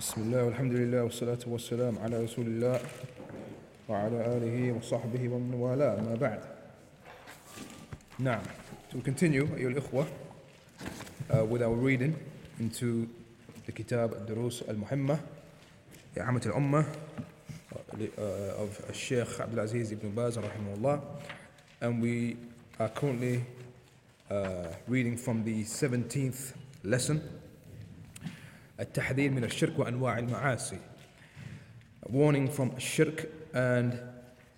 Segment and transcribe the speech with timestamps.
[0.00, 2.80] بسم الله والحمد لله والصلاة والسلام على رسول الله
[3.88, 6.00] وعلى آله وصحبه ومن والاه.
[6.00, 6.40] ما بعد.
[8.18, 8.42] نعم.
[8.92, 10.06] To continue أيها الإخوة
[11.30, 12.14] uh, with our reading
[12.60, 13.06] into
[13.66, 15.18] the كتاب الدروس المهمة
[16.16, 17.96] لعامة الأمة uh,
[18.60, 21.00] of الشيخ عبد العزيز بن باز رحمه الله
[21.82, 22.36] and we
[22.80, 23.40] are currently
[24.30, 26.52] uh, reading from the 17th
[26.84, 27.20] lesson
[28.79, 30.77] التحذير من الشرك وأنواع المعاصي
[32.09, 33.99] warning from shirk and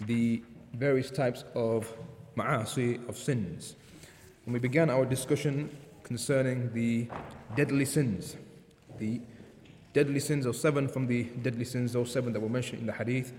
[0.08, 0.41] the
[0.73, 1.91] various types of
[2.38, 3.76] ma'asi of sins
[4.45, 5.70] and we began our discussion
[6.04, 7.08] concerning the
[7.55, 8.38] deadly sins
[8.98, 9.22] the
[9.94, 12.94] deadly sins or seven from the deadly sins or seven that were mentioned in the
[12.94, 13.34] hadith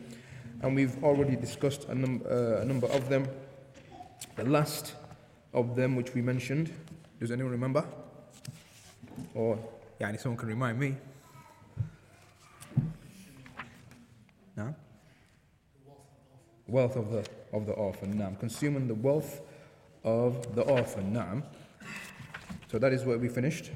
[0.63, 3.27] and we've already discussed a, num- uh, a number of them
[4.37, 4.95] the last
[5.53, 6.73] of them which we mentioned
[7.21, 7.85] does anyone remember
[9.35, 9.59] or
[10.01, 10.95] يعني someone can remind me
[14.57, 14.75] no
[16.67, 19.41] wealth of the of the orphan نعم consuming the wealth
[20.05, 21.43] of the orphan نعم
[22.71, 23.71] so that is where we finished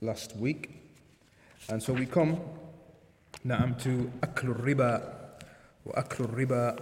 [0.00, 0.70] last week
[1.68, 2.38] and so we come
[3.44, 5.18] نعم to أكل الربا
[5.86, 6.76] وأكل الربا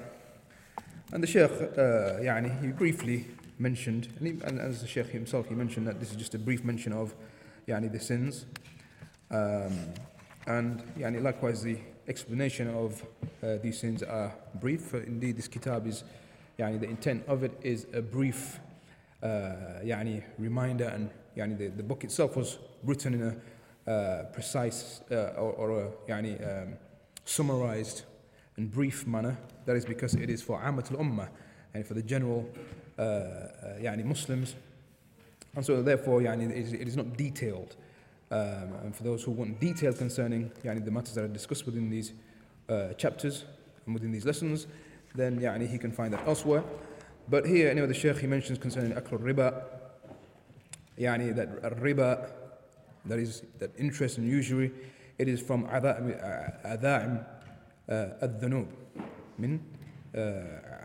[1.13, 3.27] and the Sheikh uh, يعني he briefly
[3.59, 6.39] mentioned and, he, and as the Sheikh himself he mentioned that this is just a
[6.39, 7.15] brief mention of
[7.69, 8.47] يعني the sins
[9.31, 9.73] um,
[10.47, 11.77] and يعني likewise the
[12.09, 13.03] explanation of
[13.43, 16.05] uh, these sins are brief for indeed this kitab is
[16.59, 18.61] يعني the intent of it is a brief
[19.23, 19.27] uh,
[19.83, 25.33] يعني reminder and يعني the, the book itself was written in a uh, precise uh,
[25.37, 26.77] or, or a يعني um,
[27.25, 28.03] summarized
[28.57, 31.29] and brief manner that is because it is for amat al-ummah
[31.75, 32.49] and for the general
[32.99, 34.55] uh, uh, يعني Muslims
[35.56, 37.76] and so, therefore, yeah, it is not detailed.
[38.32, 42.14] Um, and for those who want detail concerning the matters that are discussed within these
[42.68, 43.46] uh, chapters
[43.86, 44.68] and within these lessons,
[45.14, 46.64] then yani, he can find that elsewhere.
[47.30, 49.64] But here, anyway, the sheikh he mentions concerning akl riba,
[50.98, 52.30] yeah, that riba,
[53.06, 54.72] that is that interest and usury,
[55.18, 57.26] it is from adha'im
[57.90, 59.02] uh, al-dhunub, uh,
[59.38, 59.64] min
[60.14, 60.20] uh,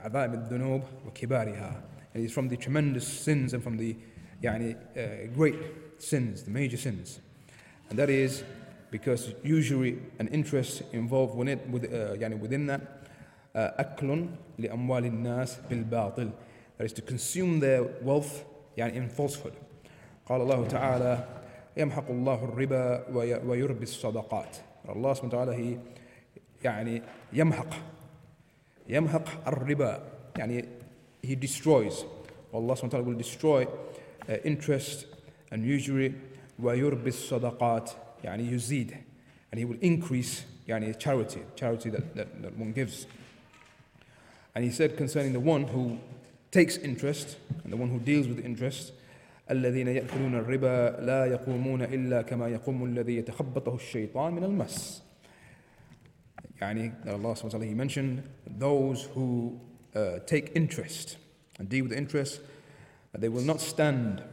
[0.09, 1.83] adha'im al-dhunub wa kibariha.
[2.15, 3.97] It is from the tremendous sins and from the
[4.44, 5.56] يعني, uh, great
[6.00, 7.19] sins, the major sins.
[7.90, 8.44] And that is
[8.91, 14.28] because usury and interest involved within, it, with, uh, يعني within that uh, أكل
[14.59, 16.30] لأموال الناس بالباطل
[16.78, 18.44] that is to consume their wealth
[18.78, 19.53] يعني in falsehood
[20.25, 21.28] قال الله تعالى
[21.78, 25.78] يمحق الله الربا وي- ويربي الصدقات Allah سبحانه وتعالى he
[26.66, 27.02] يعني
[27.34, 27.74] يمحق
[28.90, 30.03] يمحق الربا
[30.38, 30.66] يعني
[31.25, 32.03] he destroys
[32.53, 33.68] Allah سبحانه وتعالى will destroy
[34.30, 35.06] uh, interest
[35.52, 36.12] and usury
[36.59, 37.91] ويربي الصدقات
[38.24, 38.96] يعني يزيد
[39.52, 43.08] and he will increase يعني charity charity that, that, that one gives
[44.56, 45.97] and he said concerning the one who
[46.52, 48.94] takes interest and the one who deals with interest
[49.52, 55.03] الذين يأكلون الربا لا يقومون إلا كما يقوم الذي يتخبطه الشيطان من المس
[56.62, 58.24] يعني that Allah subhanahu wa ta'ala he mentioned
[58.58, 59.59] those who
[59.96, 61.18] uh, take interest
[61.59, 62.41] and deal with interest
[63.12, 64.24] that they will not stand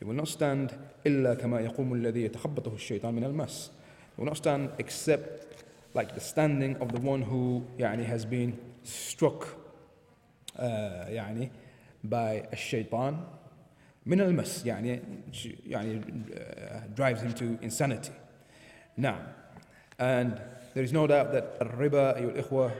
[0.00, 0.72] they will not stand
[1.06, 3.70] إلا كما يقوم الذي يتخبطه الشيطان من المس
[4.16, 5.54] they will not stand except
[5.94, 8.52] like the standing of the one who يعني has been
[8.84, 9.46] struck
[10.56, 10.62] uh,
[11.08, 11.50] يعني
[12.04, 13.24] by الشيطان
[14.06, 15.00] من المس يعني
[15.66, 18.12] يعني uh, drives him to insanity
[18.96, 19.18] now
[19.98, 20.40] and
[20.74, 22.72] there is no doubt that الربا أيها الإخوة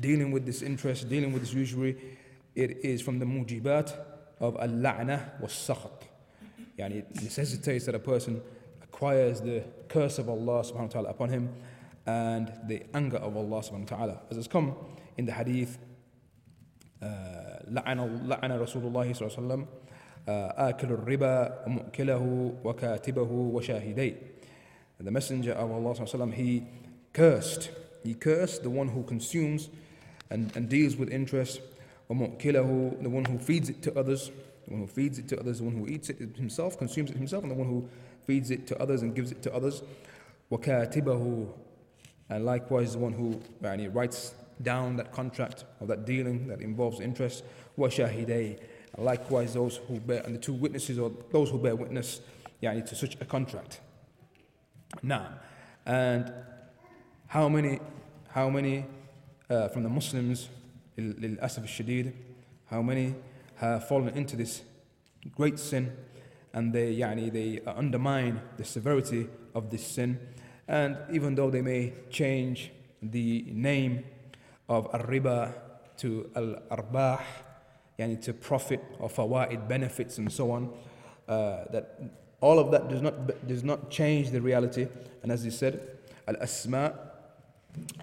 [0.00, 1.96] dealing with this interest dealing with this usury
[2.54, 3.94] it is from the mujibat
[4.40, 6.02] of اللعنة والسخط
[6.78, 8.40] يعني it necessitates that a person
[8.82, 11.48] acquires the curse of Allah subhanahu wa ta'ala upon him
[12.06, 14.74] and the anger of Allah subhanahu wa ta'ala as has come
[15.16, 15.78] in the hadith
[17.02, 19.66] آه، لعن لعن رسول الله صلى الله عليه وسلم
[20.28, 24.14] آه، آكل الربا ومؤكله وكاتبه وشاهديه
[25.02, 26.62] the messenger of Allah صلى الله عليه وسلم he
[27.12, 27.70] cursed
[28.02, 29.68] he cursed the one who consumes
[30.30, 31.60] and, and deals with interest
[32.10, 34.30] ومؤكله the one who feeds it to others
[34.66, 37.16] the one who feeds it to others the one who eats it himself consumes it
[37.16, 37.88] himself and the one who
[38.26, 39.82] feeds it to others and gives it to others
[40.50, 41.46] وكاتبه
[42.30, 47.00] and likewise the one who يعني, writes down that contract or that dealing that involves
[47.00, 47.44] interest
[47.78, 48.58] وشاهديه
[48.94, 52.20] and likewise those who bear and the two witnesses or those who bear witness
[52.62, 53.80] يعني, to such a contract
[55.02, 55.28] now
[55.84, 56.32] and
[57.28, 57.78] how many
[58.28, 58.84] how many
[59.50, 60.59] uh, from the Muslims لل-
[60.98, 62.12] للأسف الشديد
[62.70, 63.14] how many
[63.56, 64.62] have fallen into this
[65.34, 65.92] great sin
[66.52, 70.18] and they يعني, they undermine the severity of this sin
[70.68, 72.72] And even though they may change
[73.02, 74.04] the name
[74.68, 75.54] of al-riba
[75.98, 77.22] to al-arbah,
[77.98, 80.72] yani to profit or fawaid benefits and so on,
[81.28, 82.00] uh, that
[82.40, 84.88] all of that does not, does not change the reality.
[85.22, 86.98] And as he said, al-asma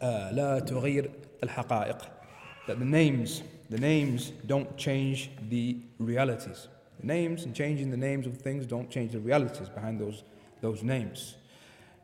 [0.01, 1.12] uh, la tughir
[1.42, 2.01] al-haqa'iq.
[2.69, 6.69] that the names, the names don't change the realities.
[7.00, 10.23] The names and changing the names of things don't change the realities behind those,
[10.61, 11.37] those names.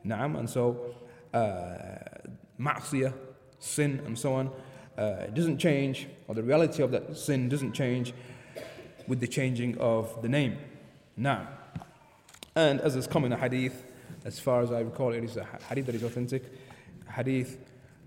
[0.03, 0.95] Na'am, and so
[1.35, 1.99] uh,
[3.59, 4.51] sin and so on,
[4.97, 8.15] uh, doesn't change, or the reality of that sin doesn't change
[9.07, 10.57] with the changing of the name.
[11.15, 11.47] Now,
[12.55, 13.83] and as is common in a hadith,
[14.23, 16.43] as far as I recall, it is a hadith that is authentic,
[17.13, 17.59] hadith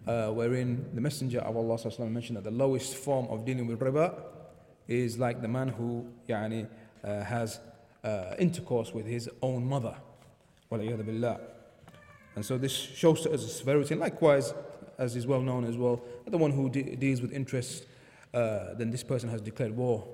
[0.07, 3.79] uh, wherein the Messenger of Allah وسلم, mentioned that the lowest form of dealing with
[3.81, 4.15] riba
[4.87, 6.67] is like the man who yani,
[7.05, 7.61] uh, has
[8.05, 9.95] uh, intercourse with his own mother.
[10.71, 13.95] And so this shows to us the severity.
[13.95, 14.55] And likewise,
[14.99, 17.87] as is well known as well, the one who de- deals with interest,
[18.35, 20.07] uh, then this person has declared war,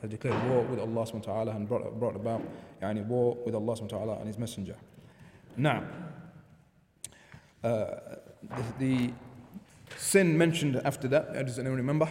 [0.00, 2.42] has declared war with Allah subhanahu wa ta'ala and brought, brought about
[2.82, 4.76] yani, war with Allah subhanahu wa ta'ala and His Messenger.
[5.56, 5.84] Now,
[7.62, 7.86] uh,
[8.78, 9.12] the, the
[9.97, 12.07] sin mentioned after that, does anyone remember?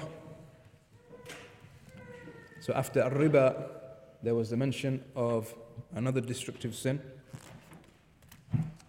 [2.61, 3.71] So after riba,
[4.23, 5.55] there was the mention of
[5.95, 7.01] another destructive sin.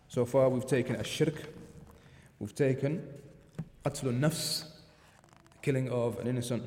[0.07, 1.35] So far we've taken a shirk,
[2.39, 3.07] we've taken
[3.85, 4.65] qatl nafs,
[5.61, 6.63] killing of an innocent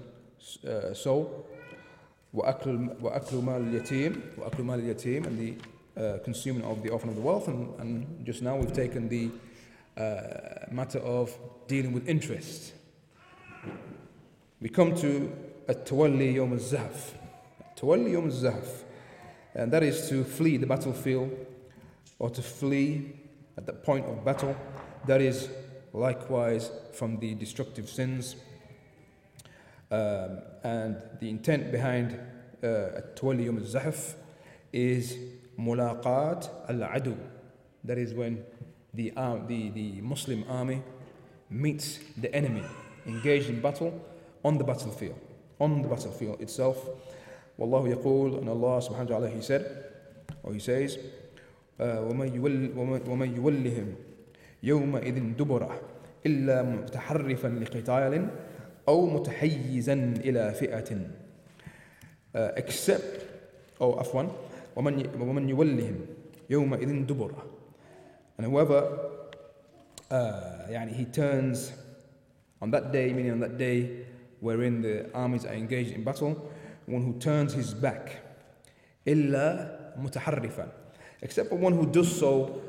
[0.66, 1.46] uh, soul,
[2.34, 5.54] وأكل وأكل مال اليتيم وأكل مال اليتيم and the
[6.00, 9.30] uh, consuming of the offering of the wealth and, and just now we've taken the
[10.00, 11.36] uh, matter of
[11.67, 12.73] dealing with interest.
[14.61, 15.31] We come to
[15.67, 17.13] At-Tawalli Yom Al-Zahf.
[17.77, 18.83] Tawalli Yom Al-Zahf.
[19.53, 21.31] And that is to flee the battlefield
[22.19, 23.13] or to flee
[23.57, 24.55] at the point of battle.
[25.07, 25.49] That is
[25.93, 28.35] likewise from the destructive sins.
[29.91, 32.19] Um, and the intent behind
[32.63, 34.15] uh, Tawalli Yom Al-Zahf
[34.73, 35.17] is
[35.59, 37.17] mulaqat al-adu.
[37.83, 38.43] That is when
[38.93, 40.81] the, uh, the, the Muslim army
[41.50, 42.62] meets the enemy
[43.06, 43.92] engaged in battle
[44.44, 45.18] on the battlefield
[45.60, 46.88] on the battlefield itself.
[47.58, 49.68] Wallahu yaqul, and Allah subhanahu wa ta'ala, He said,
[50.42, 50.98] or He says,
[51.80, 53.94] ومن يولهم
[54.62, 55.80] يومئذ دبره
[56.26, 58.28] إلا متحرفا لقتال
[58.88, 60.90] أو متحيزا إلى فئة
[62.36, 63.24] except
[63.80, 64.24] أو عفوا
[64.76, 65.96] ومن ومن يولهم
[66.50, 67.44] يومئذ دبره
[68.36, 69.23] and whoever uh,
[70.14, 71.72] يعني he turns
[72.62, 74.06] on that day meaning on that day
[74.40, 76.50] wherein the armies are engaged in battle,
[76.86, 78.22] one who turns his back,
[79.06, 80.68] إلا متحرفا,
[81.22, 82.60] except for one who does so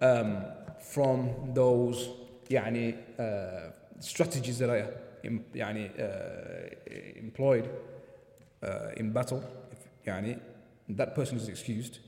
[0.00, 0.44] um,
[0.80, 2.08] from those
[2.50, 4.88] يعني, uh, strategies that are
[5.54, 7.68] يعني, uh, employed
[8.62, 9.42] uh, in battle.
[9.70, 10.40] If, يعني,
[10.88, 11.98] that person is excused.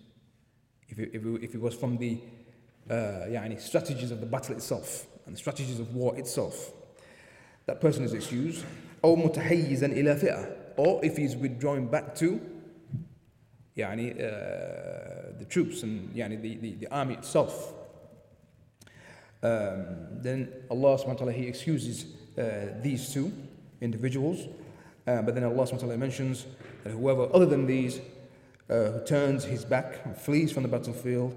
[0.88, 2.18] If it, if, it, if it was from the
[2.88, 2.92] uh,
[3.28, 6.72] يعني, strategies of the battle itself and the strategies of war itself,
[7.66, 8.64] that person is excused.
[9.04, 12.40] أو متحيزا إلى فئة or if he's withdrawing back to
[13.76, 17.72] يعني uh, the troops and يعني the, the, the army itself
[19.42, 19.86] um,
[20.20, 22.04] then Allah subhanahu wa ta'ala he excuses
[22.38, 23.32] uh, these two
[23.80, 24.48] individuals
[25.06, 26.46] uh, but then Allah subhanahu wa ta'ala mentions
[26.84, 28.00] that whoever other than these
[28.68, 31.34] uh, who turns his back and flees from the battlefield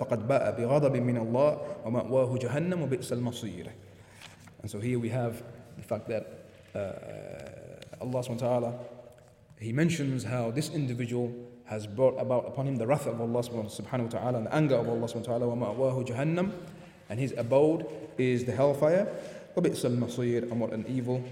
[0.00, 3.66] فقد باء بغضب من الله ومأواه جهنم وبئس المصير
[4.66, 5.44] and so here we have
[5.76, 6.26] the fact that
[6.74, 8.74] uh, Allah subhanahu wa ta'ala,
[9.60, 11.32] He mentions how this individual
[11.66, 14.74] has brought about upon him the wrath of Allah subhanahu wa ta'ala and the anger
[14.74, 16.52] of Allah subhanahu wa ta'ala, jahannam,
[17.08, 17.86] and his abode
[18.18, 19.06] is the hellfire.
[19.56, 21.22] وَبِئْسَ الْمَصِيرُ And what an evil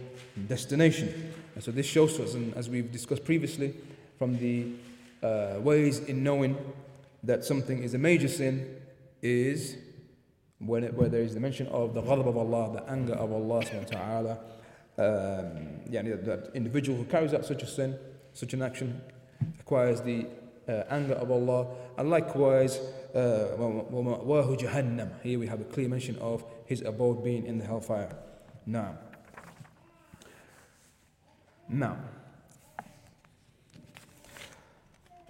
[0.48, 1.32] destination.
[1.54, 3.74] And so this shows to us, and as we've discussed previously,
[4.18, 4.66] from the
[5.22, 6.56] uh, ways in knowing
[7.23, 8.77] that something is a major sin
[9.21, 9.77] is
[10.59, 13.31] when it, where there is the mention of the ghadab of Allah, the anger of
[13.31, 14.37] Allah subhanahu wa ta'ala,
[14.97, 17.97] um, that individual who carries out such a sin,
[18.33, 19.01] such an action,
[19.59, 20.27] acquires the
[20.67, 21.67] uh, anger of Allah.
[21.97, 22.79] And likewise,
[23.15, 23.55] uh,
[24.57, 25.21] jahannam.
[25.23, 28.15] Here we have a clear mention of his abode being in the hellfire.
[28.65, 28.97] Now,
[31.67, 31.97] now,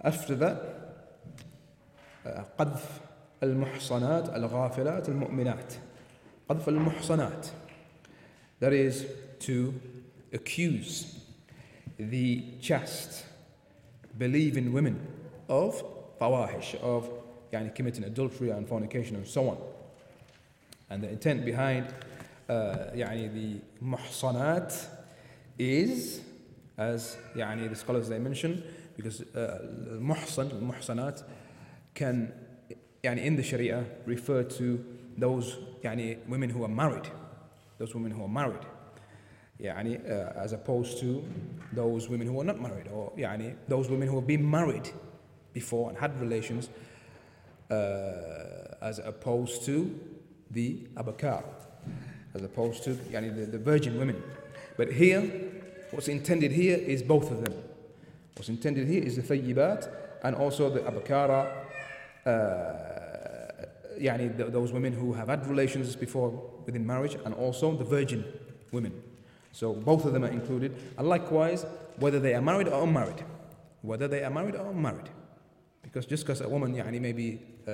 [0.03, 0.78] after that,
[2.57, 3.01] قذف
[3.43, 5.73] المحصنات الغافلات المؤمنات
[6.49, 7.47] قذف المحصنات
[8.59, 9.05] that is
[9.39, 9.73] to
[10.33, 11.19] accuse
[11.97, 13.25] the chaste,
[14.17, 14.99] believing women
[15.47, 15.83] of
[16.19, 17.09] fawahish, of
[17.51, 19.57] yani, committing adultery and fornication and so on.
[20.89, 21.87] And the intent behind
[22.49, 24.87] uh, يعني the muhsanat
[25.57, 26.21] is,
[26.77, 28.63] as يعني the scholars they mention,
[28.95, 29.59] because uh,
[29.99, 31.23] muhsan, muhsanat
[31.94, 32.32] can
[33.04, 34.84] يعني in the Sharia refer to
[35.18, 37.08] those يعني women who are married,
[37.78, 38.64] those women who are married.
[39.60, 41.22] يعني uh, as opposed to
[41.72, 44.90] those women who are not married or يعني those women who have been married
[45.52, 46.68] before and had relations
[47.70, 47.74] uh,
[48.82, 49.98] as opposed to
[50.50, 51.44] the abakar
[52.34, 54.20] as opposed to يعني the, the virgin women
[54.76, 55.20] but here
[55.92, 57.54] what's intended here is both of them
[58.36, 59.88] what's intended here is the thayyibat
[60.24, 61.57] and also the abakara uh,
[63.98, 66.30] يعني th- those women who have had relations before
[66.66, 68.24] within marriage and also the virgin
[68.72, 68.92] women
[69.54, 70.74] so both of them are included.
[70.98, 71.64] And likewise,
[72.00, 73.24] whether they are married or unmarried.
[73.82, 75.08] Whether they are married or unmarried.
[75.80, 77.72] Because just because a woman, يعني, maybe, uh,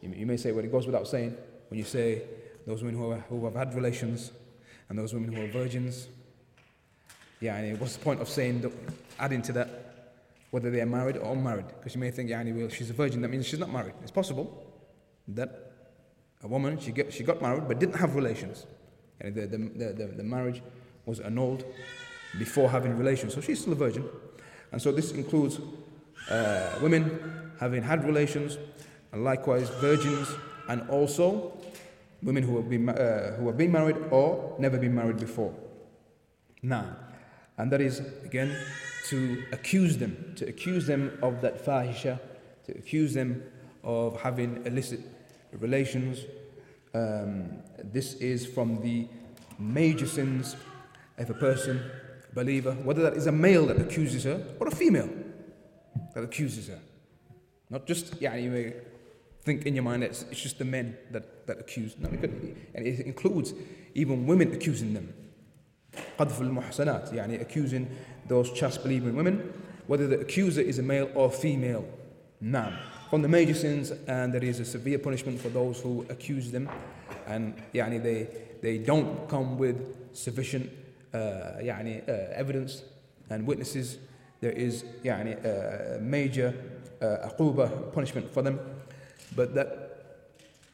[0.00, 1.36] you, you may say, well, it goes without saying,
[1.68, 2.22] when you say
[2.66, 4.32] those women who, are, who have had relations
[4.88, 6.08] and those women who are virgins,
[7.42, 8.72] يعني, what's the point of saying, that,
[9.18, 9.81] adding to that,
[10.53, 11.65] whether they're married or unmarried.
[11.67, 13.95] Because you may think, "Yeah, well, she's a virgin, that means she's not married.
[14.03, 14.45] It's possible
[15.29, 15.49] that
[16.43, 18.67] a woman, she, get, she got married but didn't have relations.
[19.19, 20.61] And the, the, the, the marriage
[21.07, 21.65] was annulled
[22.37, 23.33] before having relations.
[23.33, 24.07] So she's still a virgin.
[24.71, 25.59] And so this includes
[26.29, 28.59] uh, women having had relations,
[29.11, 30.27] and likewise virgins,
[30.69, 31.57] and also
[32.21, 35.51] women who have been, uh, who have been married or never been married before.
[36.61, 36.95] Now
[37.57, 38.55] and that is again
[39.09, 42.19] to accuse them, to accuse them of that fahisha,
[42.65, 43.43] to accuse them
[43.83, 45.01] of having illicit
[45.51, 46.19] relations
[46.93, 49.07] um, this is from the
[49.57, 50.55] major sins
[51.17, 51.81] of a person,
[52.33, 55.09] believer, whether that is a male that accuses her or a female
[56.13, 56.79] that accuses her.
[57.69, 58.73] Not just, yeah, you may
[59.41, 61.95] think in your mind that it's, it's just the men that, that accuse.
[61.99, 63.53] No, it could, and it includes
[63.95, 65.13] even women accusing them.
[66.17, 67.85] قذف المحصنات يعني accusing
[68.29, 69.39] those chaste believing women
[69.87, 71.83] whether the accuser is a male or female.
[72.41, 72.73] نعم
[73.09, 76.69] from the major sins and there is a severe punishment for those who accuse them
[77.27, 78.27] and يعني they
[78.61, 79.75] they don't come with
[80.13, 80.69] sufficient
[81.13, 82.83] uh, يعني uh, evidence
[83.29, 83.97] and witnesses.
[84.41, 86.53] There is يعني a uh, major
[87.01, 87.29] uh,
[87.93, 88.59] punishment for them.
[89.35, 89.69] But that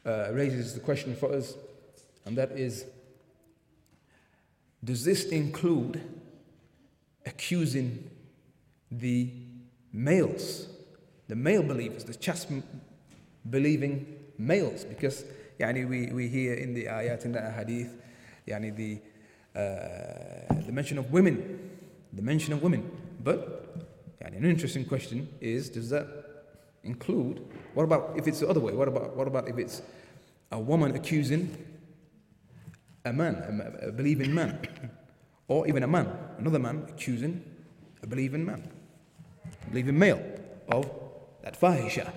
[0.06, 1.54] uh, raises the question for us
[2.26, 2.84] and that is
[4.82, 6.00] does this include
[7.26, 8.10] accusing
[8.90, 9.30] the
[9.92, 10.68] males,
[11.28, 12.48] the male believers, the just
[13.48, 14.06] believing
[14.38, 14.84] males?
[14.84, 15.24] Because
[15.58, 17.90] yani, we, we hear in the ayat, in the hadith,
[18.48, 18.98] yani, the,
[19.58, 21.70] uh, the mention of women,
[22.12, 22.90] the mention of women.
[23.22, 23.76] But
[24.22, 26.06] yani, an interesting question is does that
[26.82, 28.72] include, what about if it's the other way?
[28.72, 29.82] What about, what about if it's
[30.50, 31.54] a woman accusing
[33.03, 34.59] a man, a, a believing man,
[35.47, 36.07] or even a man,
[36.39, 37.43] another man accusing
[38.01, 38.67] a believing man,
[39.69, 40.21] believing male
[40.69, 40.89] of
[41.43, 42.11] that fahisha.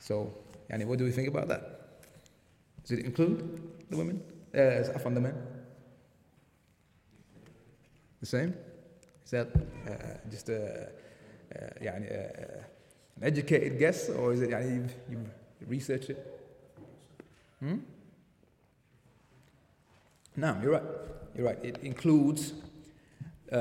[0.00, 0.32] So,
[0.70, 1.62] yani, what do we think about that?
[2.82, 4.22] Does it include the women?
[4.54, 5.34] Uh, from the men?
[8.20, 8.54] The same?
[9.24, 9.48] Is that
[9.86, 10.88] uh, just a,
[11.54, 12.64] uh, يعني, uh,
[13.16, 16.40] an educated guess, or is it يعني, you've, you've researched it?
[17.60, 17.76] Hmm?
[20.36, 20.82] No, you're right.
[21.34, 21.58] You're right.
[21.62, 22.52] It includes
[23.52, 23.56] uh,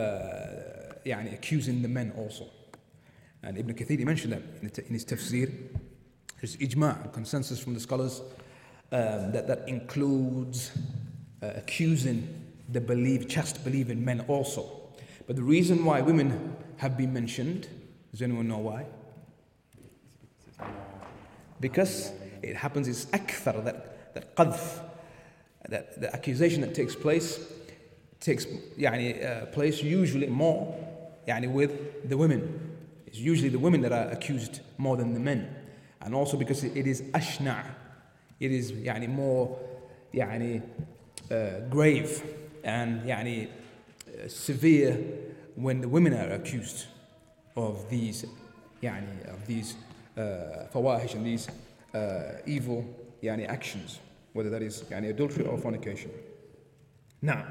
[1.05, 2.45] يعني, accusing the men also.
[3.43, 5.51] And Ibn Kathir mentioned that in his tafsir.
[6.39, 8.21] There's ijma, consensus from the scholars,
[8.91, 10.71] um, that that includes
[11.41, 12.27] uh, accusing
[12.69, 14.81] the believe, chaste believing men also.
[15.25, 17.67] But the reason why women have been mentioned,
[18.11, 18.85] does anyone know why?
[21.59, 22.11] Because
[22.43, 24.79] it happens is akthar, that, that qadf,
[25.69, 27.39] that the accusation that takes place
[28.19, 28.45] takes
[28.77, 30.73] يعني, uh, place usually more
[31.27, 32.77] يعني, with the women.
[33.05, 35.55] It's usually the women that are accused more than the men.
[36.01, 37.65] And also because it is ashna'
[38.39, 39.57] it is يعني more
[40.13, 40.61] يعني
[41.31, 42.23] uh, grave
[42.63, 44.97] and يعني uh, severe
[45.55, 46.85] when the women are accused
[47.55, 48.25] of these
[48.83, 49.75] يعني of these
[50.17, 51.47] uh, fawahish and these
[51.93, 52.83] uh, evil
[53.23, 53.99] يعني actions
[54.32, 56.10] whether that is يعني, adultery or fornication.
[57.22, 57.44] Now,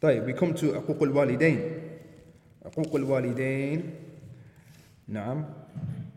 [0.00, 1.82] طيب, we come to عقوق الوالدين.
[2.66, 3.94] عقوق الوالدين
[5.08, 5.44] نعم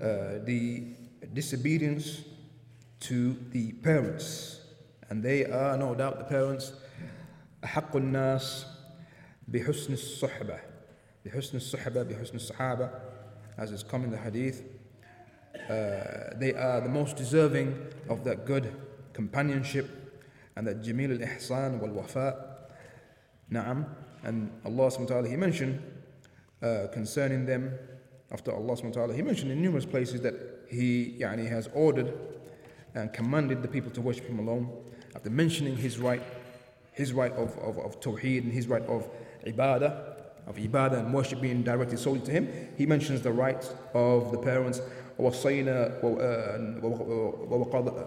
[0.02, 0.82] uh, the
[1.34, 2.22] disobedience
[3.00, 4.62] to the parents
[5.10, 6.74] and they are no doubt the parents
[7.64, 8.66] أحق الناس
[9.48, 10.60] بحسن الصحبة
[11.26, 12.90] بحسن الصحبة بحسن الصحابة
[13.58, 14.64] as is coming in the hadith
[15.56, 17.76] uh, they are the most deserving
[18.10, 18.74] of that good
[19.14, 19.88] companionship
[20.56, 22.58] and that jamil al-ihsan wal-wafa.
[23.52, 23.86] Na'am.
[24.24, 25.82] And Allah subhanahu wa ta'ala, He mentioned
[26.62, 27.74] uh, concerning them,
[28.32, 30.36] after Allah subhanahu wa ta'ala, He mentioned in numerous places that
[30.70, 32.14] He yani, has ordered
[32.96, 34.70] and commanded the people to worship Him alone.
[35.16, 36.22] After mentioning His right,
[36.92, 39.10] His right of, of, of tawheed and His right of
[39.46, 39.92] ibadah,
[40.48, 44.38] of ibadah and worship being directed solely to Him, He mentions the rights of the
[44.38, 44.82] parents
[45.19, 45.93] ووصينا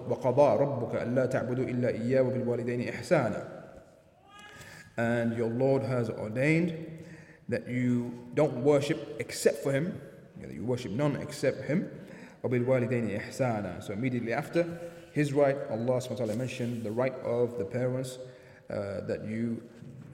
[0.10, 3.58] وقضى ربك ألا تعبدوا إلا إياه وبالوالدين إحسانا
[4.98, 6.74] and your Lord has ordained
[7.50, 10.02] that you don't worship except for Him,
[10.42, 11.90] that you worship none except Him.
[12.44, 14.80] وَبِالْوَالِدَيْنِ إِحْسَانًا So immediately after,
[15.14, 18.18] His right, Allah SWT mentioned the right of the parents
[18.70, 19.62] uh, that you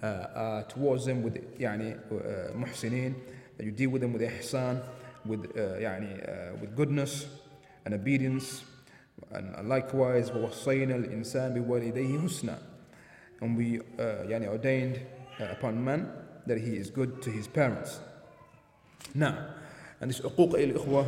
[0.02, 3.16] uh, are towards them with يعني, uh, muhsinin,
[3.58, 4.84] that you deal with them with ihsan,
[5.28, 7.28] with, uh, يعني, uh, with goodness
[7.86, 8.64] and obedience.
[9.32, 12.58] And likewise, وَوَصَّيْنَا الْإِنسَانِ بِوَالِدَيْهِ حُسْنًا
[13.44, 15.02] and we uh, yani ordained
[15.40, 16.10] uh, upon man
[16.48, 18.00] that he is good to his parents.
[19.14, 19.48] Now,
[20.00, 21.06] and this uquq al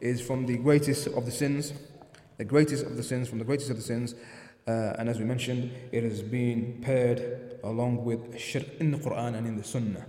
[0.00, 1.74] is from the greatest of the sins,
[2.38, 4.14] the greatest of the sins, from the greatest of the sins.
[4.66, 9.36] Uh, and as we mentioned, it has been paired along with shirk in the Quran
[9.36, 10.06] and in the Sunnah.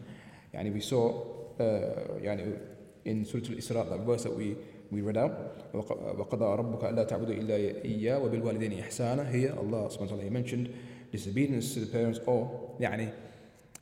[0.53, 1.21] Yani we saw
[1.59, 2.57] uh, yani
[3.05, 4.55] in Surah Al-Isra, that verse that we,
[4.91, 10.07] we read out, وَقَضَى رَبُّكَ أَلَّا تَعْبُدُوا إِلَّا إِيَّا وَبِالْوَالِدَيْنِ إِحْسَانًا Here, Allah subhanahu wa
[10.07, 10.73] ta'ala, he mentioned
[11.11, 13.11] disobedience to the parents, or يعني,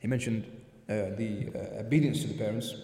[0.00, 0.44] he mentioned
[0.88, 2.74] uh, the uh, obedience to the parents,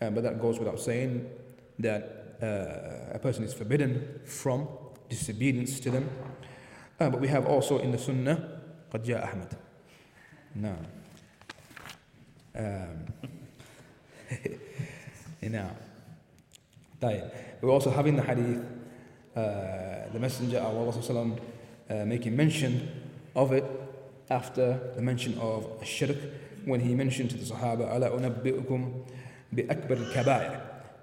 [0.00, 1.30] uh, but that goes without saying
[1.78, 4.68] that uh, a person is forbidden from
[5.08, 6.08] disobedience to them.
[6.98, 8.60] Uh, but we have also in the Sunnah,
[8.92, 9.52] قد جاء أحمد.
[10.56, 10.76] No.
[12.54, 13.12] Um,
[15.42, 15.70] now,
[17.02, 18.58] we also have in the hadith
[19.36, 21.36] uh, the Messenger of Allah
[21.88, 22.88] uh, making mention
[23.34, 23.64] of it
[24.30, 26.16] after the mention of shirk
[26.64, 29.04] when he mentioned to the Sahaba, أَلَا أُنَبِّئُكُمْ
[29.54, 30.60] بِأَكْبَرِ الْكَبَائِرِ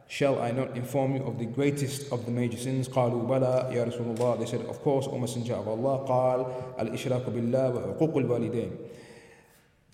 [0.07, 2.87] Shall I not inform you of the greatest of the major sins?
[2.89, 4.39] قالوا بلى يا رسول الله.
[4.39, 6.05] They said, of course, O Messenger of Allah.
[6.05, 6.45] قال
[6.79, 8.71] الإشراك بالله وعقوق الوالدين.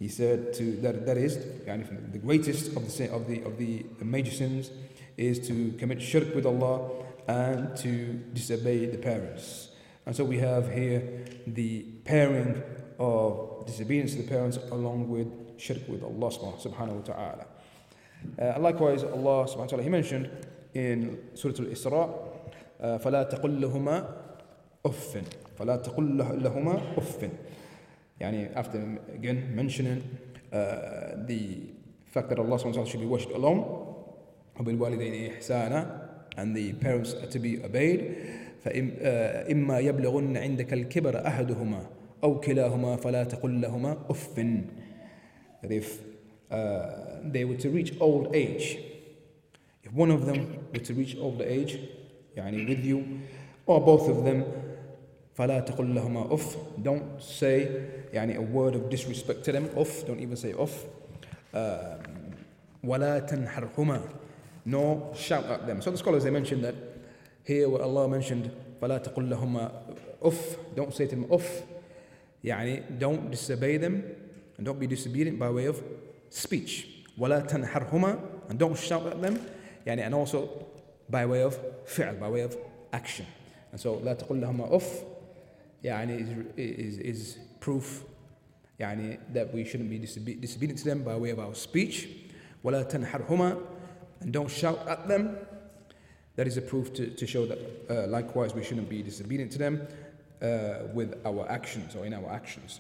[0.04, 3.86] He said to that that is يعني the greatest of the of the of the
[4.02, 4.72] major sins
[5.18, 6.90] is to commit shirk with Allah
[7.28, 9.70] and to disobey the parents.
[10.06, 12.64] And so we have here the pairing
[12.98, 15.28] of disobedience to the parents along with
[15.60, 17.46] shirk with Allah subhanahu wa ta'ala.
[18.40, 20.30] Uh, likewise, Allah subhanahu wa ta'ala, He mentioned
[20.74, 22.10] in Surah Al-Isra,
[22.82, 24.16] uh, فَلَا تَقُلْ لَهُمَا
[24.86, 25.24] أُفٍّ
[25.60, 27.30] فَلَا تَقُلْ لَهُمَا أُفٍّ
[28.24, 28.80] يعني after
[29.16, 30.02] again mentioning
[30.54, 31.70] uh, the
[32.14, 33.86] fact that Allah subhanahu wa ta'ala should be worshipped alone
[34.60, 38.16] وبالوالدين إحسانا and the parents are to be obeyed
[38.66, 41.82] فإما يبلغن عندك الكبر أحدهما
[42.24, 44.36] أو كلاهما فلا تقل لهما أف
[45.62, 46.00] that if
[46.52, 48.78] uh, they were to reach old age
[49.84, 51.78] if one of them were to reach old age
[52.36, 53.04] يعني with you
[53.66, 54.44] or both of them
[55.35, 57.69] فلا تقل لهما أف don't say
[58.13, 60.85] يعني a word of disrespect to them أف don't even say أف
[61.55, 61.59] uh,
[62.85, 64.01] ولا تنحرهما
[64.67, 66.75] nor shout at them so the scholars they mentioned that
[67.45, 69.71] here where Allah mentioned فلا تقل لهما
[70.23, 71.65] أف don't say to them أف
[72.45, 74.03] يعني don't disobey them
[74.57, 75.83] and don't be disobedient by way of
[76.31, 76.87] speech
[77.19, 78.19] ولا تنحرهما
[78.51, 79.39] and don't shout at them
[79.87, 80.49] يعني and also
[81.11, 82.57] by way of فعل by way of
[82.93, 83.27] action
[83.73, 85.14] and so لا تقل لهما أف
[85.84, 88.04] يعني is, is, is proof
[88.80, 92.08] يعني that we shouldn't be disobedient to them by way of our speech
[92.64, 93.58] ولا تنحرهما
[94.22, 95.38] and don't shout at them
[96.40, 97.60] that is a proof to, to show that
[97.90, 99.86] uh, likewise we shouldn't be disobedient to them
[100.42, 102.80] uh, with our actions or in our actions.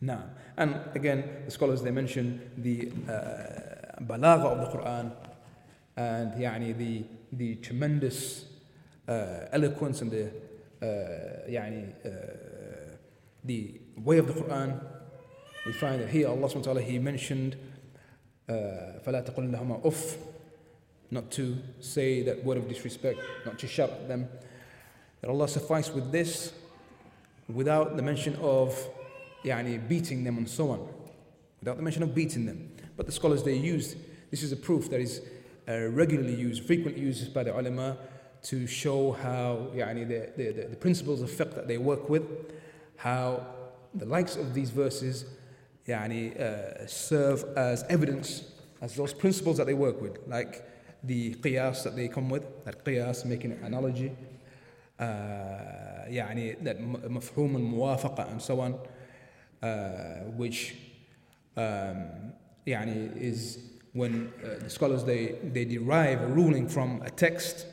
[0.00, 0.24] Now,
[0.56, 5.12] and again, the scholars they mention the uh, balagha of the Quran
[5.96, 8.46] and yani, the, the tremendous
[9.06, 10.32] uh, eloquence and the,
[10.82, 10.86] uh,
[11.48, 12.96] yani, uh,
[13.44, 14.80] the way of the Quran.
[15.64, 17.56] We find that here Allah subhanahu wa ta'ala, He mentioned
[18.48, 20.16] فَلَا تَقُلْ لَهُمَا أُفٍّ
[21.10, 24.28] not to say that word of disrespect, not to shout at them.
[25.20, 26.52] That Allah suffice with this
[27.48, 28.76] without the mention of
[29.44, 30.88] yani, beating them and so on.
[31.60, 32.72] Without the mention of beating them.
[32.96, 33.96] But the scholars they used,
[34.30, 35.22] this is a proof that is
[35.68, 37.96] uh, regularly used, frequently used by the ulama
[38.42, 42.22] to show how yani, the, the, the principles of fiqh that they work with,
[42.96, 43.44] how
[43.94, 45.24] the likes of these verses
[45.86, 48.44] yani, uh, serve as evidence,
[48.80, 50.18] as those principles that they work with.
[50.26, 50.64] Like
[51.02, 54.12] the qiyas that they come with, that qiyas making an analogy,
[54.98, 55.04] uh,
[56.08, 58.78] يعني that مفهوم الموافقة and so on,
[59.62, 60.76] uh, which
[61.56, 62.32] um,
[62.66, 63.58] يعني is
[63.92, 67.66] when uh, the scholars they, they derive a ruling from a text,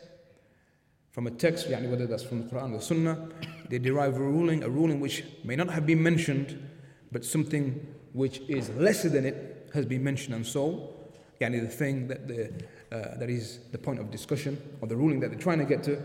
[1.18, 3.30] from a text, يعني whether that's from the Quran or the Sunnah,
[3.70, 6.70] they derive a ruling, a ruling which may not have been mentioned,
[7.12, 10.94] but something which is lesser than it has been mentioned, and so,
[11.40, 12.52] yani the thing that the
[12.92, 15.84] uh, that is the point of discussion or the ruling that they're trying to get
[15.84, 16.00] to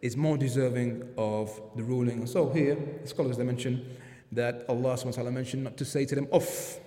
[0.00, 2.18] is more deserving of the ruling.
[2.18, 3.96] And so here, the scholars they mention
[4.32, 6.80] that Allah subhanahu wa ta'ala mentioned not to say to them off,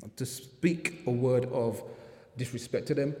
[0.00, 1.82] not to speak a word of
[2.36, 3.14] disrespect to them.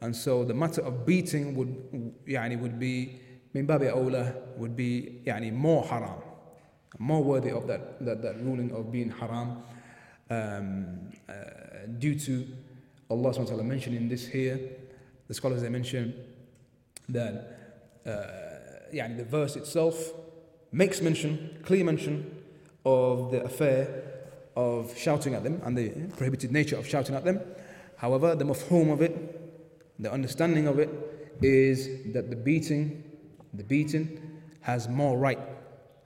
[0.00, 3.20] And so the matter of beating would yani, would be
[3.54, 6.20] min babi awla would be yani, more haram,
[6.98, 9.62] more worthy of that, that, that ruling of being haram
[10.30, 11.32] um, uh,
[11.98, 12.46] due to
[13.10, 14.58] Allah subhanahu wa ta'ala mentioning this here.
[15.28, 16.14] The scholars they mention
[17.08, 17.58] that
[18.06, 18.10] uh,
[18.92, 20.12] يعني the verse itself
[20.72, 22.42] makes mention, clear mention
[22.84, 24.02] of the affair
[24.56, 27.40] of shouting at them and the prohibited nature of shouting at them.
[27.96, 29.35] However, the mafhum of it,
[29.99, 30.89] the understanding of it,
[31.41, 33.03] is that the beating,
[33.53, 35.39] the beating has more right,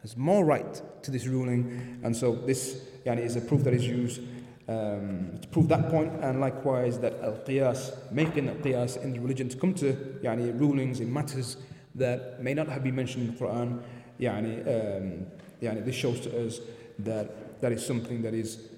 [0.01, 3.87] has more right to this ruling, and so this yani, is a proof that is
[3.87, 4.21] used
[4.67, 9.19] um, to prove that point, and likewise that al qiyas, making al qiyas in the
[9.19, 11.57] religion to come to yani, rulings in matters
[11.95, 13.81] that may not have been mentioned in the Quran.
[14.19, 15.25] Yani, um,
[15.61, 16.59] yani, this shows to us
[16.99, 18.69] that that is something that is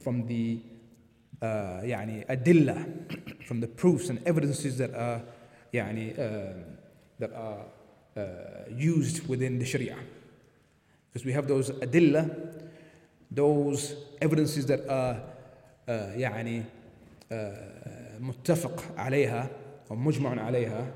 [0.00, 0.60] from the
[1.41, 1.45] uh,
[1.83, 2.85] يعني adilla,
[3.45, 5.21] from the proofs and evidences that are
[5.73, 6.53] يعني, uh,
[7.19, 7.65] that are
[8.17, 8.21] uh,
[8.75, 9.97] used within the Sharia.
[11.11, 12.29] Because we have those adilla,
[13.31, 15.21] those evidences that are
[15.87, 16.63] يعني
[18.19, 19.49] متفق عليها
[19.91, 20.91] أو مجمع عليها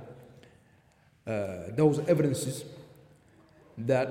[1.76, 2.64] those evidences
[3.78, 4.08] that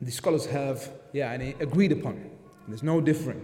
[0.00, 2.14] the scholars have يعني agreed upon
[2.68, 3.42] there's no different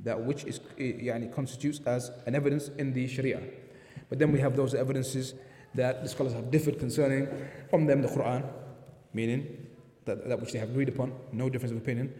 [0.00, 3.40] that which is eh, يعني, constitutes as an evidence in the Sharia.
[4.08, 5.34] But then we have those evidences
[5.74, 7.28] that the scholars have differed concerning.
[7.68, 8.44] From them, the Quran,
[9.12, 9.66] meaning
[10.04, 12.14] that, that which they have agreed upon, no difference of opinion,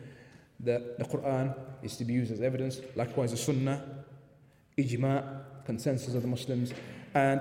[0.61, 2.81] that the Quran is to be used as evidence.
[2.97, 3.83] Likewise, the Sunnah,
[4.77, 6.73] ijma, consensus of the Muslims,
[7.15, 7.41] and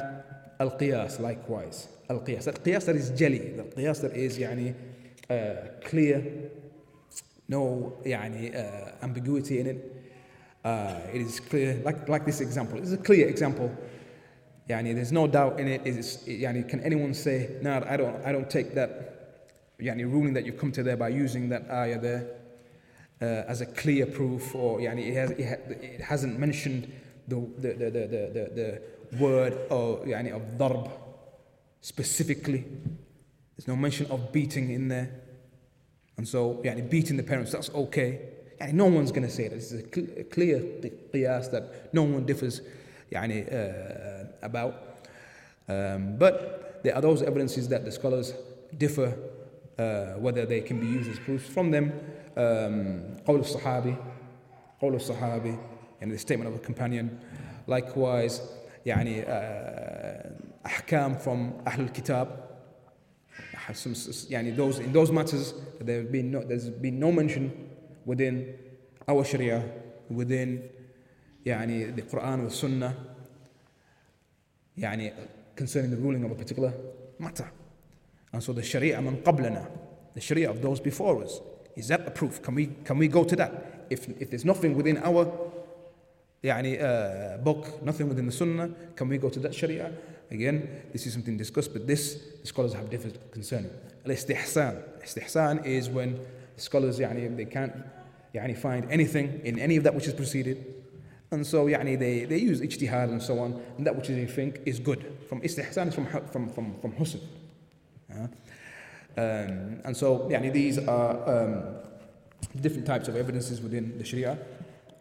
[0.60, 1.88] al qiyas, likewise.
[2.10, 2.46] Al qiyas.
[2.46, 4.74] That qiyas that is jali, that qiyas that is يعني,
[5.30, 6.52] uh, clear,
[7.50, 9.97] no yani, uh, ambiguity in it.
[10.64, 12.78] Uh, it is clear, like, like this example.
[12.80, 13.76] It's a clear example.
[14.70, 15.88] Yani, there's no doubt in it.
[15.88, 19.40] Is, yani, can anyone say, no, I don't, I don't take that
[19.80, 22.38] yani, ruling that you've come to there by using that ayah there?
[23.22, 26.92] uh, as a clear proof, or yani, it, has, it, ha- it hasn't mentioned
[27.28, 30.92] the, the, the, the, the, the word of, yani, of darb
[31.82, 32.66] specifically.
[33.56, 35.10] There's no mention of beating in there.
[36.18, 38.20] And so, yani, beating the parents, that's okay
[38.61, 39.57] Yani, no one's going to say that.
[39.57, 40.61] This is a, cl- a clear
[41.13, 42.61] qiyas that no one differs
[43.11, 44.75] yani, uh, about.
[45.69, 48.35] Um, but there are those evidences that the scholars
[48.77, 49.17] differ
[49.79, 51.93] uh, whether they can be used as proofs from them.
[53.27, 53.95] قول الصحابي
[54.81, 55.59] قول الصحابي
[56.01, 57.21] يعني the statement of a companion
[57.67, 58.41] likewise
[58.87, 60.33] يعني uh,
[60.67, 62.29] أحكام from أهل الكتاب
[64.31, 67.51] يعني those in those matters there have been no, there's been no mention
[68.07, 68.55] within
[69.09, 69.63] our Sharia
[70.11, 70.69] within
[71.47, 72.95] يعني the Quran or Sunnah
[74.79, 75.13] يعني
[75.57, 76.73] concerning the ruling of a particular
[77.19, 77.51] matter
[78.33, 79.67] and so the Sharia من قبلنا
[80.15, 81.41] the Sharia of those before us
[81.77, 82.43] is that a proof?
[82.43, 83.87] Can we, can we go to that?
[83.91, 85.51] If, if there's nothing within our
[86.45, 89.93] يعني, uh, book, nothing within the Sunnah, can we go to that Sharia?
[90.31, 93.71] Again, this is something discussed, but this the scholars have different concerning.
[94.05, 95.03] Al-istihsan.
[95.03, 96.19] Istihsan is when
[96.57, 97.75] scholars يعني, they can't
[98.37, 100.75] يعني, find anything in any of that which is preceded.
[101.31, 104.61] And so يعني, they, they use ijtihad and so on, and that which they think
[104.67, 105.19] is good.
[105.29, 107.21] From istihsan is from, from, from, from husn.
[108.11, 108.29] Uh,
[109.17, 111.65] um, and so يعني, these are um,
[112.61, 114.39] different types of evidences within the Sharia.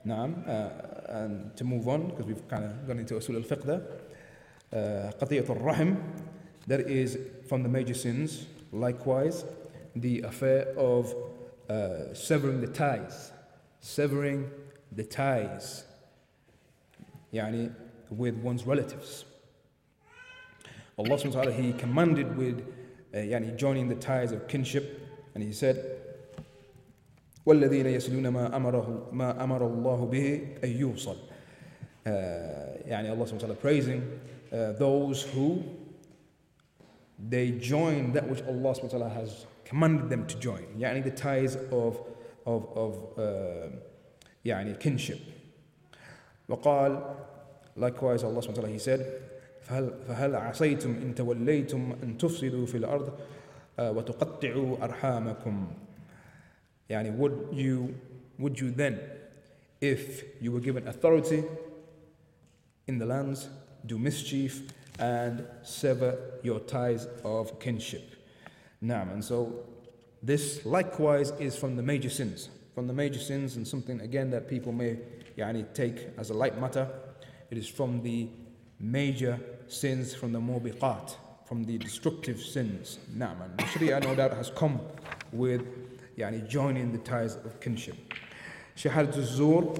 [0.05, 0.47] نعم.
[0.47, 0.69] Uh,
[1.09, 3.81] and to move on, because we've kind of gone into Usul al-Fiqh there.
[4.71, 5.97] Uh, قطية الرحم,
[6.67, 8.45] that is from the major sins.
[8.71, 9.43] Likewise,
[9.95, 11.13] the affair of
[11.69, 13.31] uh, severing the ties.
[13.79, 14.49] Severing
[14.91, 15.85] the ties.
[17.33, 17.73] يعني,
[18.09, 19.25] with one's relatives.
[20.97, 22.65] Allah subhanahu wa ta'ala, He commanded with
[23.13, 25.97] يعني joining the ties of kinship and he said
[27.45, 31.17] والذين يسلون ما أمره ما أمر الله به أن يوصل
[32.05, 34.19] يعني Allah subhanahu wa ta'ala praising
[34.51, 35.63] uh, those who
[37.29, 40.65] they join that which Allah subhanahu wa ta'ala has commanded them to join.
[40.77, 41.99] Yani the ties of,
[42.45, 43.69] of, of uh,
[44.45, 45.19] يعني kinship.
[46.49, 47.15] وقال
[47.77, 49.05] likewise Allah subhanahu wa ta'ala he said
[49.61, 53.19] فهل, فهل عصيتم إن توليتم أن تفسدوا في الأرض
[53.79, 55.67] وتقطعوا أرحامكم
[56.89, 57.95] يعني would you
[58.39, 58.99] would you then
[59.79, 61.43] if you were given authority
[62.87, 63.49] in the lands
[63.85, 64.61] do mischief
[64.99, 68.14] and sever your ties of kinship
[68.82, 69.64] Naam, and so
[70.22, 74.48] this likewise is from the major sins from the major sins and something again that
[74.48, 74.98] people may
[75.38, 76.88] yani, take as a light matter
[77.50, 78.28] it is from the
[78.78, 82.98] major sins from the mubiqat, from the destructive sins.
[83.16, 83.36] Naam.
[83.42, 84.80] And Sharia, no doubt, has come
[85.32, 85.62] with
[86.16, 87.96] yani, joining the ties of kinship.
[88.76, 89.74] Shahadat zur,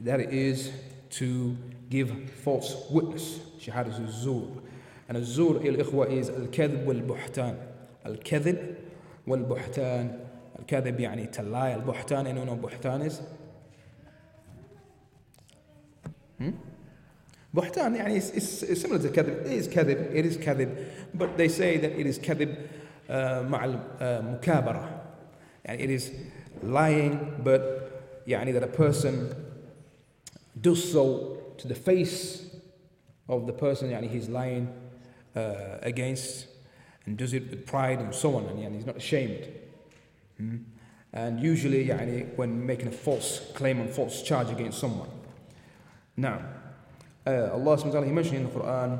[0.00, 0.72] that is
[1.10, 1.56] to
[1.90, 3.38] give false witness.
[3.60, 4.61] Shahadat zur.
[5.12, 7.56] And الزور الإخوة is الكذب والبهتان
[8.06, 8.74] الكذب
[9.26, 10.18] والبهتان
[10.58, 13.20] الكذب يعني to lie البهتان you know بهتان is
[16.38, 16.52] hmm?
[17.54, 19.44] Buhtan يعني is similar to kadhib.
[19.44, 20.86] It is kadhib, it is kadhib.
[21.12, 22.56] But they say that it is kadhib
[23.10, 23.64] uh, مع
[24.00, 25.02] المكابرة.
[25.66, 26.10] يعني it is
[26.62, 27.60] lying, but
[28.26, 29.28] يعني that a person
[30.58, 32.46] does so to the face
[33.28, 34.81] of the person يعني he's lying
[35.35, 36.47] uh, against
[37.05, 39.47] and does it with pride and so on and يعني he's not ashamed.
[40.37, 40.57] Hmm?
[41.13, 45.09] And usually يعني when making a false claim and false charge against someone.
[46.15, 46.41] Now,
[47.25, 48.99] uh, Allah subhanahu wa ta'ala, He mentioned in the Quran,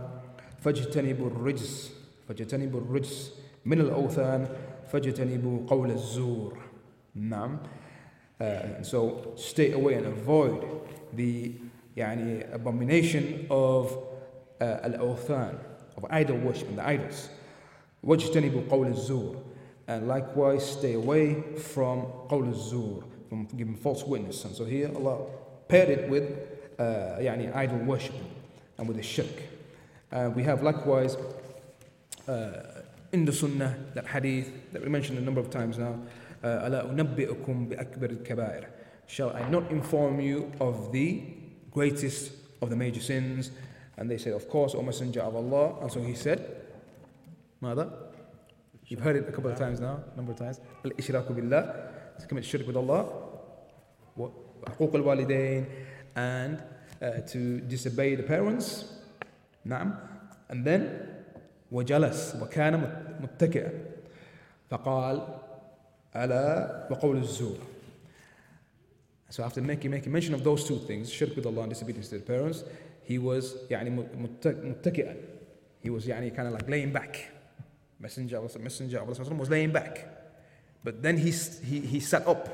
[0.63, 1.89] فَاجْتَنِبُوا الرِّجْسِ
[2.29, 3.29] فَاجْتَنِبُوا الرِّجْسِ
[3.65, 4.47] من الأوثان
[4.91, 6.57] فَاجْتَنِبُوا قَوْلَ الزُّورِ
[7.15, 7.59] نعم
[8.39, 10.65] uh, so stay away and avoid
[11.13, 11.53] the
[11.97, 13.97] يعني abomination of
[14.61, 15.57] uh, al-awthan
[15.95, 17.29] of idol worship and the idols
[18.05, 19.43] وَاجْتَنِبُوا قَوْلَ الزُّورِ
[19.87, 25.25] and likewise stay away from قول الزور from giving false witness and so here Allah
[25.67, 26.23] paired it with
[26.79, 28.15] uh, يعني idol worship
[28.77, 29.25] and with the shirk.
[30.11, 31.17] Uh, we have likewise
[32.27, 35.95] uh, in the Sunnah that hadith that we mentioned a number of times now.
[36.43, 38.67] ألا أنبئكم بأكبر الكبائر
[39.07, 41.23] Shall I not inform you of the
[41.71, 43.51] greatest of the major sins?
[43.97, 45.79] And they said, Of course, O Messenger of Allah.
[45.81, 46.63] And so he said,
[47.61, 47.89] Mother,
[48.85, 50.59] you've heard it a couple of times now, a number of times.
[50.85, 53.27] Al-Ishraku billah, to commit shirk with Allah.
[54.67, 55.65] حقوق الوالدين
[56.15, 56.63] and
[57.01, 58.85] uh, to disobey the parents
[59.65, 59.93] نعم
[60.49, 60.89] and then
[61.71, 62.91] وجلس وكان
[63.21, 63.71] متكئا
[64.69, 65.27] فقال
[66.15, 67.57] ألا وقول الزور
[69.29, 72.17] So after making, making mention of those two things, shirk with Allah and disobedience to
[72.17, 72.63] the parents,
[73.11, 75.15] he was يعني متكئا.
[75.83, 77.31] He was يعني kind of like laying back.
[77.99, 80.05] Messenger of Messenger of Allah was laying back.
[80.83, 82.47] But then he, he, he sat up.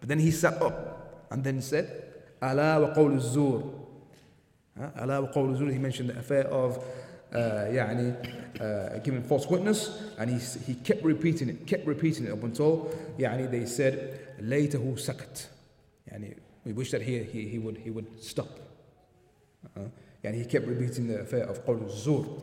[0.00, 2.08] But then he sat up and then said,
[2.42, 3.88] ألا وقول الزور
[4.78, 6.78] ألا وقول الزور he mentioned the affair of
[7.32, 7.36] uh,
[7.72, 8.14] يعني
[8.60, 12.88] uh, giving false witness and he, he kept repeating it kept repeating it up until
[13.18, 15.48] يعني they said ليته سكت
[16.06, 18.61] يعني we wish that he, he, he would he would stop uh,
[20.24, 22.42] يعني he kept repeating the affair of قول الزور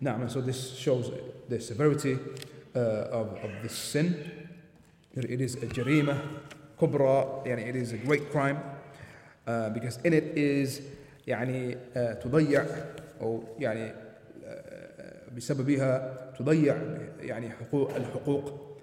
[0.00, 1.10] نعم so this shows
[1.48, 2.78] the severity uh,
[3.10, 4.14] of, of this sin
[5.16, 6.16] it is a jarima
[6.78, 8.58] kubra يعني it is a great crime
[9.46, 10.80] uh, because in it is
[11.26, 12.64] يعني uh, تضيع
[13.20, 13.94] أو يعني uh,
[15.36, 16.76] بسببها تضيع
[17.20, 18.78] يعني حقوق الحقوق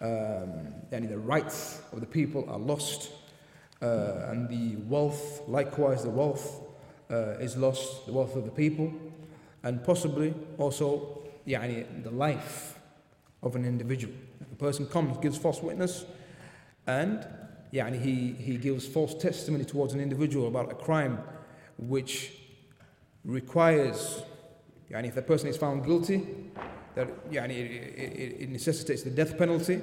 [0.00, 0.04] um,
[0.92, 3.10] يعني the rights of the people are lost
[3.82, 6.62] uh, and the wealth likewise the wealth
[7.10, 8.92] uh, is lost the wealth of the people
[9.62, 12.78] and possibly also يعني the life
[13.42, 14.12] of an individual
[14.52, 16.04] a person comes gives false witness
[16.86, 17.26] and
[17.72, 21.18] يعني he, he gives false testimony towards an individual about a crime
[21.78, 22.32] which
[23.24, 24.22] requires
[24.90, 26.26] يعني if the person is found guilty
[26.94, 29.80] that يعني it, it, it necessitates the death penalty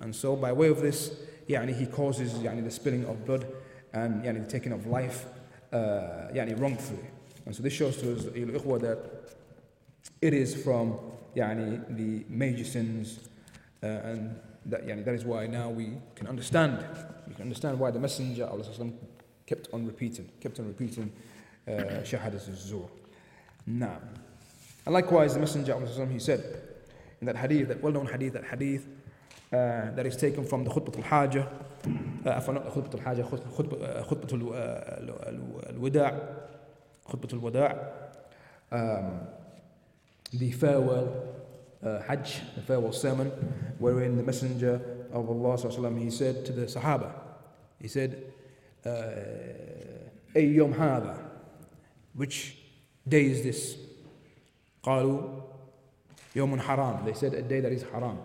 [0.00, 1.10] and so by way of this
[1.48, 3.46] يعني he causes يعني the spilling of blood
[3.92, 5.41] and يعني the taking of life uh,
[5.72, 7.04] يعني wrongfully
[7.46, 9.34] and so this shows to us that
[10.20, 10.98] it is from
[11.36, 13.20] يعني the major sins
[13.82, 16.84] uh, and that, yani, that is why now we can understand.
[17.26, 18.92] We can understand why the Messenger of Allah
[19.46, 21.12] kept on repeating, kept on repeating
[21.66, 21.70] uh,
[22.02, 22.88] Shahadat al-Zur.
[23.66, 23.98] Now,
[24.84, 26.62] and likewise the Messenger of Allah he said
[27.20, 28.86] in that hadith, that well-known hadith, that hadith
[29.52, 31.48] uh, that is taken from the Khutbah al-Hajjah,
[31.85, 35.17] uh, Khutbah al-Hajjah, Khutbah uh,
[35.69, 36.11] al-Wida'
[37.09, 37.69] Khutbah al-Wida'
[38.71, 39.19] um,
[40.33, 41.35] the farewell
[41.83, 43.27] uh, Hajj, the farewell sermon,
[43.77, 47.11] wherein the Messenger of Allah وسلم, he said to the Sahaba,
[47.79, 48.33] he said,
[50.35, 51.17] أي يوم هذا
[52.15, 52.57] which
[53.07, 53.77] day is this
[54.83, 55.41] قالوا
[56.35, 58.17] يوم حرام they said a day that is haram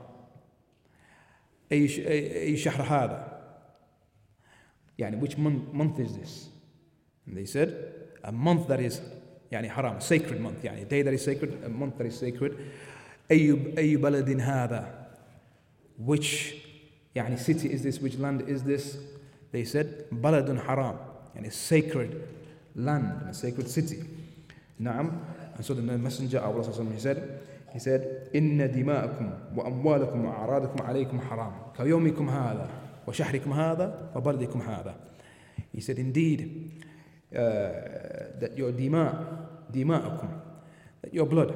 [1.73, 3.38] أي شهر هذا
[5.00, 6.50] يعني which month, month is this
[7.28, 7.70] and they said
[8.24, 9.02] a month that is
[9.52, 12.18] يعني haram a sacred month يعني a day that is sacred a month that is
[12.18, 12.54] sacred
[13.32, 15.08] أي أي بلد هذا
[16.06, 16.56] which
[17.16, 18.98] يعني city is this which land is this
[19.52, 20.98] they said بلد حرام
[21.36, 22.10] يعني sacred
[22.76, 24.04] land a sacred city
[24.80, 25.12] نعم
[25.56, 27.40] and so the messenger of Allah he said
[27.74, 32.70] he said إن دماءكم وأموالكم وأعراضكم عليكم حرام كيومكم هذا
[33.08, 34.96] وشهركم هذا وبلدكم هذا
[35.76, 36.72] he said indeed
[37.34, 37.38] uh,
[38.40, 39.26] that your دماء
[39.70, 40.30] دماءكم
[41.04, 41.54] that your blood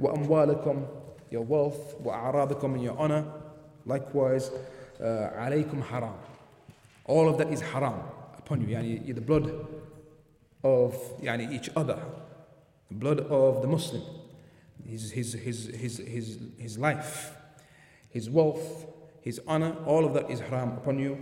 [0.00, 0.86] وأموالكم
[1.30, 3.24] your wealth وأعراضكم and your honor
[3.86, 4.50] likewise
[5.00, 5.04] uh,
[5.36, 6.16] عليكم حرام
[7.08, 8.00] all of that is haram
[8.38, 9.50] upon you يعني the blood
[10.64, 11.98] of يعني each other
[12.88, 14.02] the blood of the Muslim
[14.88, 17.36] his, his, his, his, his, his life
[18.10, 18.86] his wealth
[19.20, 21.16] his honor all of that is haram upon you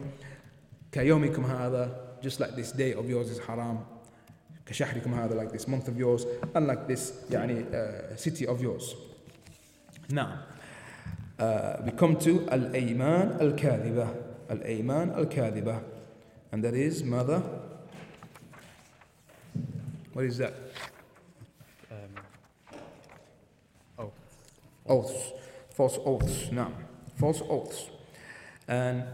[0.93, 3.79] كيومكم هذا just like this day of yours is haram
[4.67, 8.95] كشهركم هذا like this month of yours and like this يعني uh, city of yours
[10.11, 10.39] now
[11.39, 14.09] uh, we come to al-ayman al-kadhiba
[14.51, 15.83] al-ayman al-kadhiba
[16.53, 17.43] and that is mother
[20.13, 20.55] what is that
[21.91, 22.15] Um,
[23.99, 24.13] oh,
[24.87, 25.33] oaths
[25.77, 26.71] false oaths now
[27.19, 27.91] false oaths
[28.69, 29.05] and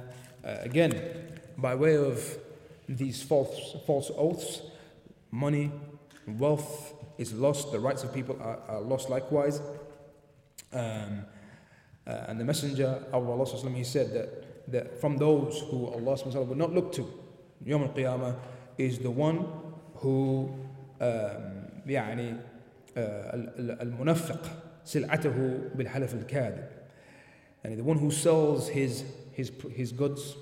[0.44, 0.92] uh, again
[1.58, 2.38] by way of
[2.88, 4.62] these false false oaths
[5.30, 5.70] money
[6.26, 9.60] wealth is lost the rights of people are, are lost likewise
[10.72, 11.24] um,
[12.06, 16.56] uh, and the messenger of Allah he said that, that from those who Allah will
[16.56, 17.06] not look to
[17.64, 18.36] Yom al-Qiyamah
[18.78, 19.46] is the one
[19.96, 20.48] who
[21.00, 22.36] um, يعني
[23.82, 24.40] المنفق
[24.84, 26.68] سلعته بالحلف الكاذب
[27.65, 30.35] and the one who sells his, his, his goods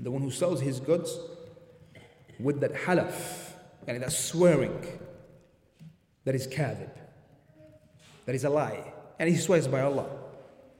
[0.00, 1.18] the one who sells his goods
[2.38, 3.52] with that halaf
[3.86, 4.84] and that swearing
[6.24, 6.90] that is kadhib
[8.24, 10.06] that is a lie and he swears by Allah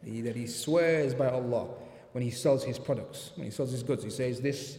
[0.04, 1.68] he, that he swears by Allah
[2.12, 4.78] when he sells his products when he sells his goods he says this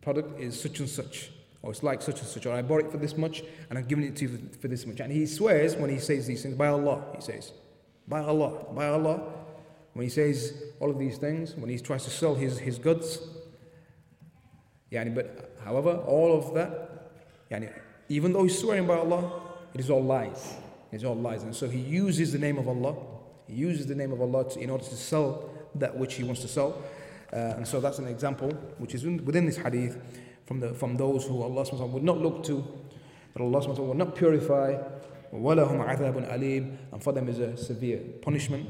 [0.00, 1.30] product is such and such
[1.62, 3.84] or it's like such and such, or I bought it for this much and I'm
[3.84, 5.00] giving it to you for this much.
[5.00, 7.52] And he swears when he says these things, by Allah, he says,
[8.08, 9.20] by Allah, by Allah
[9.93, 13.19] When he says all of these things, when he tries to sell his, his goods,
[14.91, 17.71] yani, but however, all of that, yani,
[18.09, 19.41] even though he's swearing by Allah,
[19.73, 20.53] it is all lies.
[20.91, 21.43] It is all lies.
[21.43, 22.95] And so he uses the name of Allah,
[23.47, 26.41] he uses the name of Allah to, in order to sell that which he wants
[26.41, 26.81] to sell.
[27.31, 29.97] Uh, and so that's an example which is within this hadith
[30.45, 32.65] from, the, from those who Allah would not look to,
[33.33, 34.77] that Allah would not purify.
[35.33, 38.69] وَلَهُمْ عَذَابٌ أَلِيمٌ And for them is a severe punishment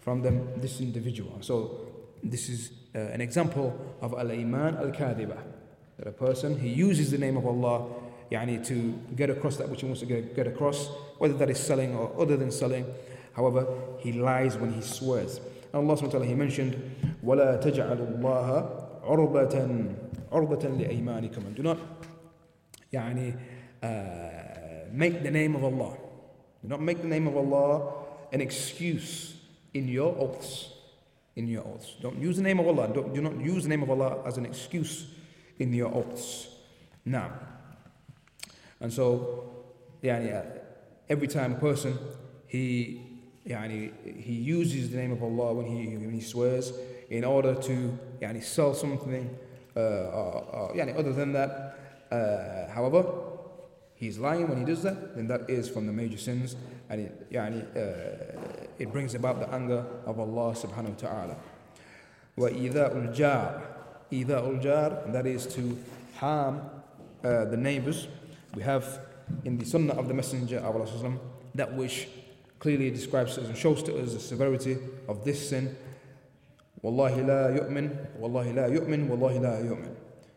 [0.00, 1.38] from them, this individual.
[1.40, 1.86] So
[2.22, 5.38] this is uh, an example of al-iman al-kadhiba.
[5.98, 7.86] That a person, he uses the name of Allah
[8.30, 11.58] yani, to get across that which he wants to get, get across, whether that is
[11.58, 12.86] selling or other than selling.
[13.34, 13.66] However,
[13.98, 15.40] he lies when he swears.
[15.72, 16.74] And Allah subhanahu wa ta'ala, he mentioned,
[17.24, 21.78] وَلَا تَجْعَلُوا اللَّهَ عُرْبَةً عرضة لأيمانكم and do not
[22.92, 23.34] يعني
[23.82, 25.96] uh, make the name of Allah
[26.62, 27.92] do not make the name of Allah
[28.32, 29.36] an excuse
[29.73, 30.69] in your oaths.
[31.35, 31.95] In your oaths.
[32.01, 32.91] Don't use the name of Allah.
[32.93, 35.07] Don't, do not use the name of Allah as an excuse
[35.59, 36.47] in your oaths.
[37.05, 37.31] Now,
[38.79, 39.65] and so,
[40.01, 40.59] yeah, uh,
[41.09, 41.97] every time a person
[42.47, 43.11] he
[43.45, 46.73] yeah, yani, he uses the name of Allah when he when he swears
[47.09, 49.37] in order to yeah, yani, sell something
[49.75, 51.77] uh, or, or yeah, yani, other than that.
[52.11, 53.05] Uh, however,
[53.95, 56.55] he's lying when he does that, then that is from the major sins,
[56.89, 61.36] and it, yeah, uh, it brings about the anger of Allah subhanahu wa ta'ala.
[62.38, 63.62] وَإِذَاءُ الْجَارِ
[64.12, 65.78] إِذَاءُ الْجَارِ That is to
[66.16, 66.60] harm
[67.24, 68.08] uh, the neighbors.
[68.54, 69.00] We have
[69.44, 71.18] in the sunnah of the Messenger of Allah
[71.54, 72.08] that which
[72.58, 74.78] clearly describes us and shows to us the severity
[75.08, 75.76] of this sin
[76.82, 79.90] Wallahi la yu'min, Wallahi la yu'min, Wallahi la yu'min.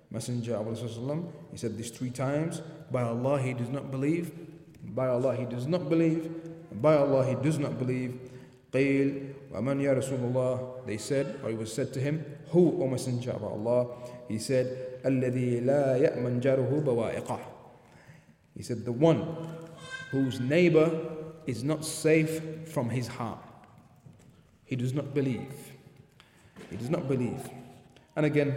[0.10, 2.62] Messenger of Allah, he said this three times.
[2.89, 4.32] By Allah, he does not believe.
[4.84, 6.32] By Allah, he does not believe.
[6.82, 8.22] By Allah, he does not believe.
[8.74, 12.88] قيل ومن يا رسول الله They said, or it was said to him, Who, O
[12.88, 13.88] Messenger of Allah?
[14.28, 17.39] He said, الذي لا يأمن جاره بوائقه.
[18.55, 19.26] He said, the one
[20.12, 20.91] whose neighbor
[21.45, 23.39] is not safe from his harm.
[24.66, 25.53] He does not believe.
[26.70, 27.49] He does not believe.
[28.16, 28.53] And again,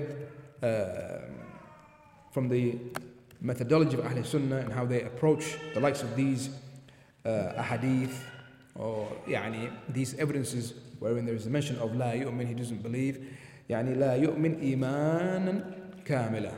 [0.62, 1.20] uh,
[2.32, 2.78] from the
[3.40, 6.50] methodology of Ahl Sunnah and how they approach the likes of these
[7.24, 8.14] uh, ahadith
[8.76, 13.18] or يعني, these evidences wherein there is a mention of لا يؤمن, he doesn't believe.
[13.68, 15.64] يعني لا يؤمن إيمانا
[16.04, 16.52] كاملا.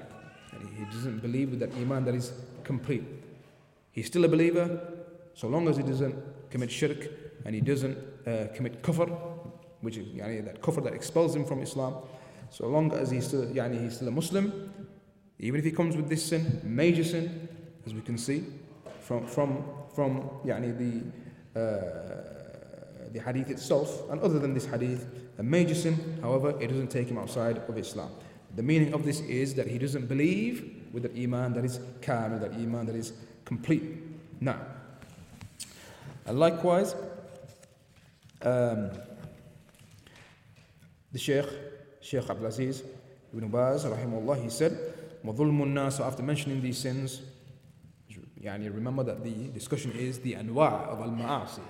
[0.78, 2.32] he doesn't believe with that iman that is
[2.62, 3.04] complete.
[3.92, 4.80] He's still a believer
[5.34, 6.16] so long as he doesn't
[6.50, 7.08] commit shirk
[7.44, 9.08] and he doesn't uh, commit kufr,
[9.80, 11.96] which is يعني, that kufr that expels him from Islam.
[12.50, 14.72] So long as he's still, يعني, he's still a Muslim,
[15.38, 17.48] even if he comes with this sin, major sin,
[17.86, 18.44] as we can see
[19.00, 19.64] from from
[19.94, 21.10] from يعني, the uh,
[21.54, 25.06] the hadith itself, and other than this hadith,
[25.38, 28.10] a major sin, however, it doesn't take him outside of Islam.
[28.56, 32.38] The meaning of this is that he doesn't believe with that iman that is kamil,
[32.38, 33.12] that iman that is
[33.44, 33.82] complete.
[34.40, 34.60] Now,
[36.26, 36.94] and likewise,
[38.42, 38.90] um,
[41.12, 41.46] the Shaykh,
[42.00, 42.82] Shaykh Abdulaziz
[43.32, 44.72] ibn Baz, rahimahullah, he said,
[45.24, 47.22] وَظُلْمُ النَّاسِ After mentioning these sins,
[48.40, 51.60] يعني remember that the discussion is the anwa' of al-ma'asi.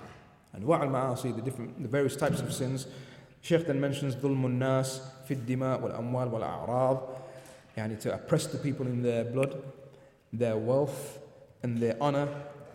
[0.57, 2.87] Anwa' al-ma'asi, the different, the various types of sins.
[3.41, 7.01] Shaykh then mentions ظلم الناس في الدماء والأموال والأعراض
[7.77, 9.61] يعني to oppress the people in their blood,
[10.33, 11.19] their wealth
[11.63, 12.27] and their honor.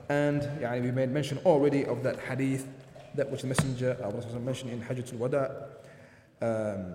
[0.09, 2.67] And يعني we made mention already of that hadith
[3.15, 5.69] that which the Messenger of mentioned in Hajjatul Wada
[6.43, 6.95] um,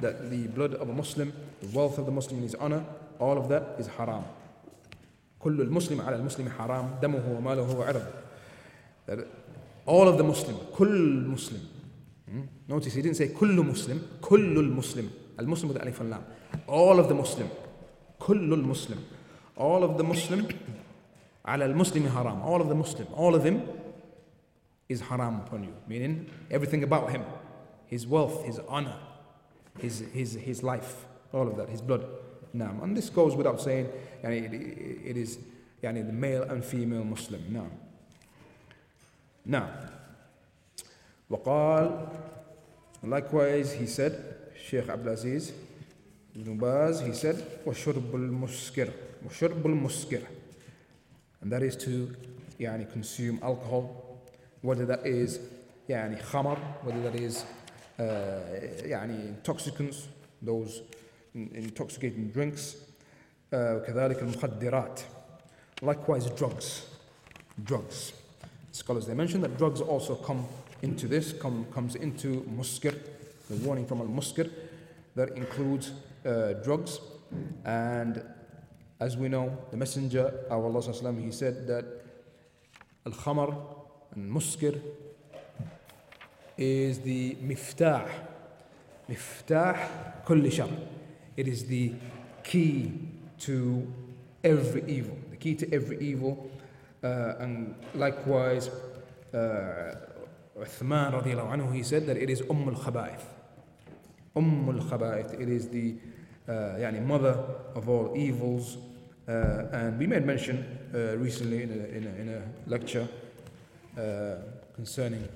[0.00, 2.84] that the blood of a Muslim, the wealth of the Muslim and his honor,
[3.18, 4.24] all of that is haram.
[5.43, 8.07] كل المسلم على المسلم حرام دمه وماله وعرضه
[9.87, 11.35] all of the Muslim كل
[12.27, 12.41] hmm?
[12.69, 16.23] notice he didn't say كل مسلم كل المسلم المسلم with alif lam
[16.67, 17.47] all of the Muslim
[18.19, 18.97] كل المسلم
[19.57, 20.45] all of the Muslim
[21.45, 23.61] على المسلم حرام all of the Muslim all of him
[24.89, 27.23] is haram upon you meaning everything about him
[27.87, 28.95] his wealth his honor
[29.79, 32.05] his, his, his life all of that his blood
[32.53, 33.89] now and this goes without saying
[34.24, 34.48] يعني
[35.12, 35.38] it is
[35.82, 37.70] يعني the male and female Muslim نعم
[39.48, 39.68] now
[41.30, 42.08] وقال
[43.04, 44.12] likewise he said
[44.68, 45.52] Sheikh Abdul Aziz
[46.36, 47.36] Ibn Baz he said
[47.66, 48.90] وشرب المسكر
[49.26, 50.22] وشرب المسكر
[51.42, 52.14] and that is to
[52.60, 53.84] يعني consume alcohol
[54.62, 55.38] whether that is
[55.88, 57.44] يعني خمر whether that is
[57.98, 58.02] uh,
[58.84, 60.08] يعني intoxicants
[60.42, 60.82] those
[61.34, 62.76] intoxicating drinks
[63.52, 65.00] وكذلك المخدرات
[65.82, 66.86] likewise drugs
[67.64, 68.12] drugs
[68.72, 70.44] scholars they mention that drugs also come
[70.82, 72.94] into this come, comes into muskir
[73.48, 74.50] the warning from al-muskir
[75.14, 75.92] that includes
[76.26, 77.00] uh, drugs
[77.64, 78.22] and
[79.00, 81.84] as we know the messenger of Allah he said that
[83.06, 83.56] al-khamar
[84.14, 84.80] and muskir
[86.56, 88.08] is the miftah
[89.08, 90.68] miftah kulli shar
[91.36, 91.92] it is the
[92.42, 92.92] key
[93.45, 93.91] to
[94.43, 96.49] every evil, the key to every evil.
[97.03, 98.69] Uh, and likewise,
[99.33, 99.95] uh,
[100.59, 103.25] Uthman radiallahu anhu, he said that it is Umm al Khaba'ith.
[104.35, 105.95] Umm al Khaba'ith, it is the
[106.47, 107.37] uh, yani mother
[107.75, 108.77] of all evils.
[109.27, 113.07] Uh, and we made mention uh, recently in a, in a, in a lecture
[113.97, 114.35] uh,
[114.75, 115.27] concerning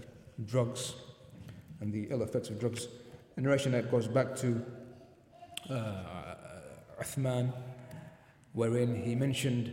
[0.45, 0.93] drugs
[1.81, 2.87] and the ill effects of drugs.
[3.37, 4.63] A narration that goes back to
[5.69, 6.35] uh,
[7.01, 7.53] Uthman
[8.52, 9.72] wherein he mentioned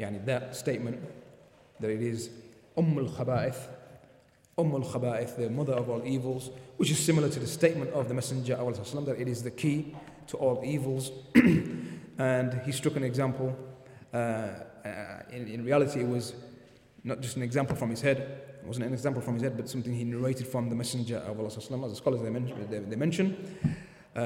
[0.00, 0.98] يعني, that statement
[1.80, 2.30] that it is
[2.76, 3.68] Umm al Khaba'ith,
[4.58, 8.08] Umm al Khaba'ith, the mother of all evils, which is similar to the statement of
[8.08, 9.94] the Messenger of Allah that it is the key
[10.28, 11.10] to all evils.
[12.18, 13.56] and he struck an example.
[14.12, 14.16] Uh,
[14.84, 16.34] uh, in, in reality, it was
[17.04, 18.18] not just an example from his head,
[18.62, 21.38] it wasn't an example from his head, but something he narrated from the Messenger of
[21.38, 21.48] Allah.
[21.48, 23.36] As the scholars they mention, they, they mention
[24.14, 24.20] uh,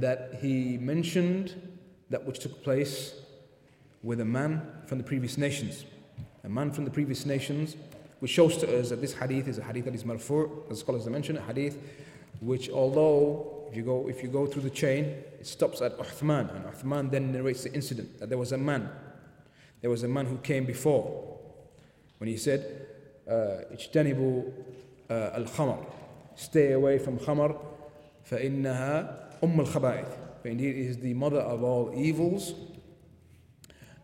[0.00, 1.65] that he mentioned
[2.10, 3.14] that which took place
[4.02, 5.84] with a man from the previous nations.
[6.44, 7.76] A man from the previous nations,
[8.20, 11.04] which shows to us that this hadith is a hadith that is marfu', as scholars
[11.04, 11.78] have mentioned, a hadith
[12.40, 15.04] which although if you go if you go through the chain,
[15.40, 18.90] it stops at Uthman, and Uthman then narrates the incident that there was a man.
[19.80, 21.38] There was a man who came before
[22.18, 22.86] when he said,
[23.28, 24.52] اجتنبوا
[25.10, 25.86] uh, الخمر
[26.36, 27.56] stay away from khamar
[28.24, 30.06] فإنها أم الخبائث
[30.47, 32.53] for indeed it is the mother of all evils.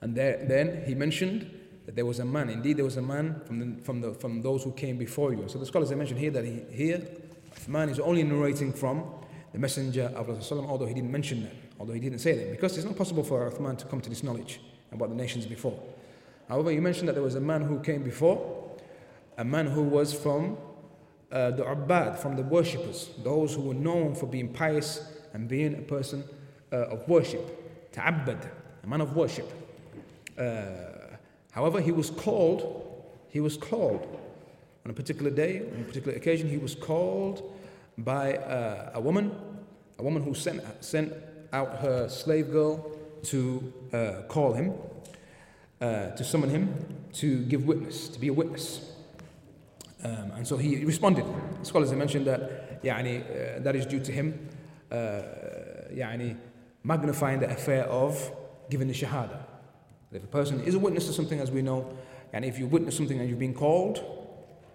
[0.01, 1.49] And there, then he mentioned
[1.85, 2.49] that there was a man.
[2.49, 5.47] Indeed, there was a man from, the, from, the, from those who came before you.
[5.47, 7.01] So the scholars have mentioned here that he, here,
[7.65, 9.05] man is only narrating from
[9.53, 12.75] the messenger of Rasulullah, although he didn't mention that, although he didn't say that, because
[12.75, 14.59] it's not possible for Uthman to come to this knowledge
[14.91, 15.81] about the nations before.
[16.49, 18.75] However, he mentioned that there was a man who came before,
[19.37, 20.57] a man who was from
[21.31, 25.74] uh, the Ubbad, from the worshippers, those who were known for being pious and being
[25.74, 26.24] a person
[26.72, 27.92] uh, of worship.
[27.92, 28.48] Ta'abbad,
[28.82, 29.50] a man of worship.
[30.38, 31.16] Uh,
[31.52, 34.18] however, he was called, he was called
[34.84, 37.54] on a particular day, on a particular occasion, he was called
[37.98, 39.32] by uh, a woman,
[39.98, 41.12] a woman who sent, sent
[41.52, 42.90] out her slave girl
[43.24, 44.72] to uh, call him,
[45.80, 46.74] uh, to summon him,
[47.12, 48.92] to give witness, to be a witness.
[50.04, 51.26] Um, and so he responded.
[51.64, 54.61] Scholars have mentioned that يعني, uh, that is due to him uh,
[54.92, 56.36] يعني,
[56.84, 58.32] magnifying the affair of
[58.70, 59.40] giving the shahada.
[60.12, 61.86] If a person is a witness to something, as we know,
[62.32, 64.02] and if you witness something and you've been called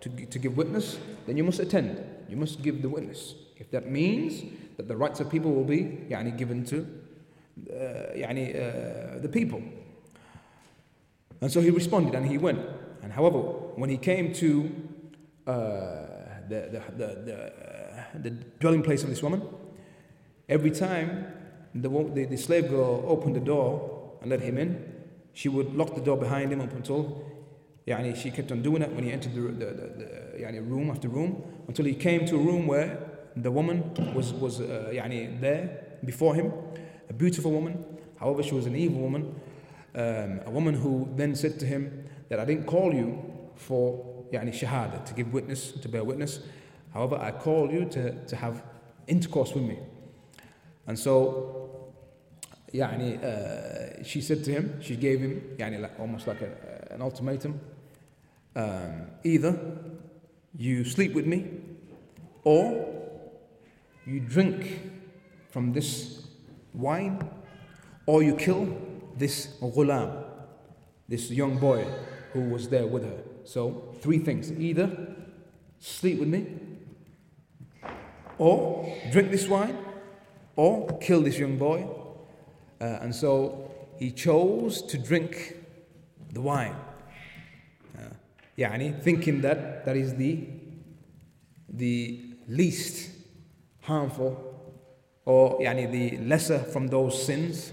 [0.01, 2.03] to, to give witness, then you must attend.
[2.29, 3.35] You must give the witness.
[3.57, 4.43] If that means
[4.77, 6.87] that the rights of people will be يعني, given to
[7.71, 9.61] uh, يعني, uh, the people.
[11.41, 12.59] And so he responded and he went.
[13.01, 14.71] And however, when he came to
[15.45, 15.51] uh,
[16.47, 19.41] the, the, the, the, uh, the dwelling place of this woman,
[20.48, 21.26] Every time
[21.74, 24.94] the, the, the slave girl opened the door and let him in,
[25.32, 27.24] she would lock the door behind him up until
[27.86, 30.90] yani, she kept on doing that when he entered the, the, the, the yani, room
[30.90, 32.98] after room until he came to a room where
[33.36, 36.52] the woman was, was uh, yani, there before him,
[37.08, 37.84] a beautiful woman.
[38.18, 39.34] However, she was an evil woman,
[39.94, 43.22] um, a woman who then said to him that I didn't call you
[43.54, 46.40] for yani, shahada, to give witness, to bear witness.
[46.92, 48.62] However, I called you to, to have
[49.06, 49.78] intercourse with me.
[50.87, 51.93] And so,
[52.73, 57.01] يعني, uh, she said to him, she gave him يعني, like, almost like a, an
[57.01, 57.59] ultimatum
[58.55, 59.57] um, either
[60.55, 61.47] you sleep with me
[62.43, 62.85] or
[64.05, 64.91] you drink
[65.49, 66.27] from this
[66.73, 67.27] wine
[68.05, 68.77] or you kill
[69.17, 70.23] this ghulam,
[71.07, 71.85] this young boy
[72.33, 73.23] who was there with her.
[73.45, 75.15] So, three things either
[75.83, 76.47] sleep with me,
[78.37, 79.77] or drink this wine,
[80.57, 81.87] or kill this young boy.
[82.79, 85.55] Uh, and so he chose to drink
[86.31, 86.75] the wine.
[87.97, 88.13] Uh,
[88.57, 90.47] يعني, thinking that that is the,
[91.69, 93.11] the least
[93.81, 94.55] harmful
[95.25, 97.71] or يعني, the lesser from those sins.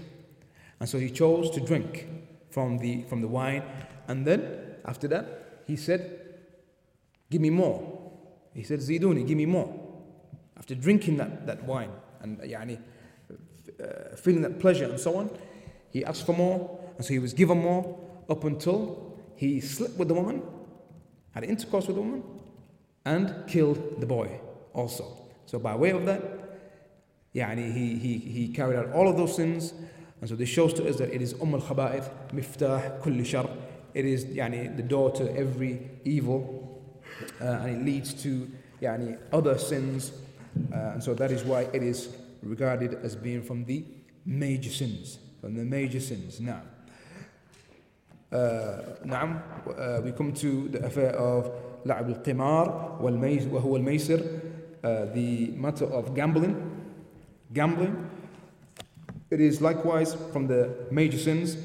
[0.79, 2.07] And so he chose to drink
[2.49, 3.63] from the, from the wine.
[4.07, 6.17] And then after that, he said,
[7.29, 8.11] Give me more.
[8.53, 9.73] He said, Ziduni, give me more.
[10.57, 11.91] After drinking that, that wine
[12.25, 12.79] and يعني,
[13.79, 15.29] uh, feeling that pleasure and so on,
[15.91, 16.79] he asked for more.
[16.97, 17.97] And so he was given more
[18.29, 20.43] up until he slept with the woman,
[21.33, 22.23] had intercourse with the woman,
[23.05, 24.39] and killed the boy
[24.73, 25.05] also.
[25.45, 26.21] So by way of that,
[27.33, 29.73] يعني, he, he, he carried out all of those sins.
[30.19, 33.49] And so this shows to us that it is Umm al Khaba'ith, Miftah, Kulli Shar.
[33.93, 36.83] It is يعني, the door to every evil.
[37.41, 38.47] Uh, and it leads to
[38.81, 40.11] يعني, other sins.
[40.71, 42.09] Uh, and so that is why it is
[42.43, 43.83] regarded as being from the
[44.25, 45.17] major sins.
[45.41, 46.39] From the major sins.
[46.39, 46.61] Now,
[48.31, 51.51] uh, نعم uh, we come to the affair of
[51.85, 54.19] لعب القمار والميس وهو الميسر
[54.83, 56.55] uh, the matter of gambling
[57.53, 58.09] gambling
[59.31, 61.57] it is likewise from the major sins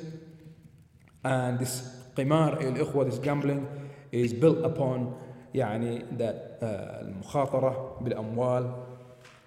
[1.24, 1.82] and this
[2.16, 3.66] قمار الإخوة this gambling
[4.12, 5.14] is built upon
[5.54, 8.70] يعني that uh, المخاطرة بالأموال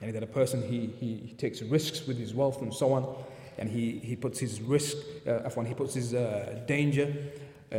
[0.02, 3.16] يعني that a person he, he, he takes risks with his wealth and so on
[3.58, 7.14] and he, he puts his risk uh, he puts his uh, danger
[7.72, 7.76] uh,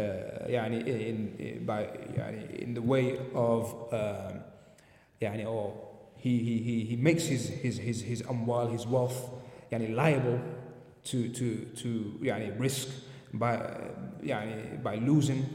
[0.49, 4.43] يعني in, in, by يعني in the way of um,
[5.21, 5.73] يعني or
[6.17, 9.31] he, he, he, he makes his, his, his, his amwal, his wealth
[9.73, 10.39] يعني liable
[11.05, 12.89] to, to, to يعني risk
[13.33, 13.59] by,
[14.23, 15.47] يعني by losing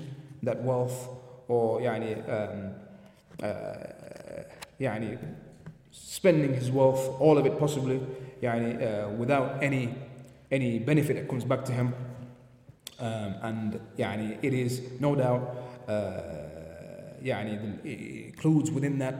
[0.41, 1.09] that wealth
[1.47, 2.85] or يعني um, uh,
[4.79, 5.17] يعني
[5.91, 7.99] spending his wealth, all of it possibly,
[8.41, 9.95] يعني, uh, without any
[10.51, 11.93] any benefit that comes back to him.
[12.99, 15.55] Um, and يعني, it is no doubt
[15.87, 15.91] uh,
[17.23, 19.15] يعني, it includes within that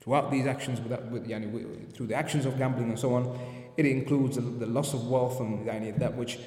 [0.00, 3.38] throughout these actions without, with, يعني, through the actions of gambling and so on
[3.76, 6.38] it includes the, the loss of wealth and يعني, that which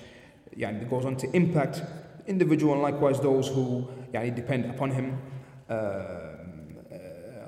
[0.57, 1.83] يعني, goes on to impact
[2.27, 5.21] individual and likewise those who يعني, depend upon him
[5.69, 6.36] uh,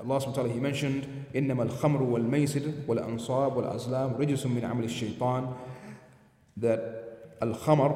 [0.00, 5.52] Allah subhanahu wa ta'ala he mentioned إنما الخمر والميسر والأنصاب والأزلام رجس من عمل الشيطان
[6.56, 6.80] that
[7.42, 7.94] al-khamar,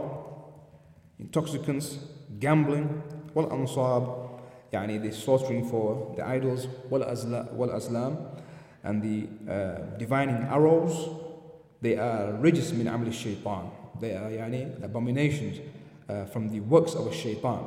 [1.18, 1.98] intoxicants,
[2.38, 3.02] gambling,
[3.34, 4.28] wal-ansab,
[4.72, 8.16] يعني the slaughtering for the idols, wal-azlam,
[8.84, 11.08] and the uh, divining arrows,
[11.80, 13.70] they are rijis min amal shaitan.
[14.00, 15.58] They are يعني abominations
[16.08, 17.64] uh, from the works of a shaitan.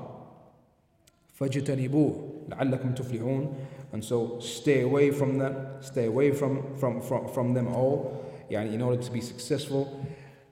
[1.39, 3.55] فَاجْتَنِبُوهُ لَعَلَّكُمْ تُفْلِحُونَ
[3.93, 8.73] And so stay away from them, stay away from, from, from, from them all, يعني,
[8.73, 10.05] in order to be successful.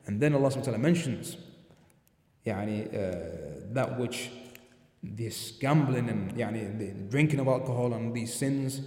[0.07, 1.38] And then Allah subhanahu wa ta'ala mentions
[2.45, 4.29] يعني, uh, that which
[5.03, 8.82] this gambling and يعني, the drinking of alcohol and these sins,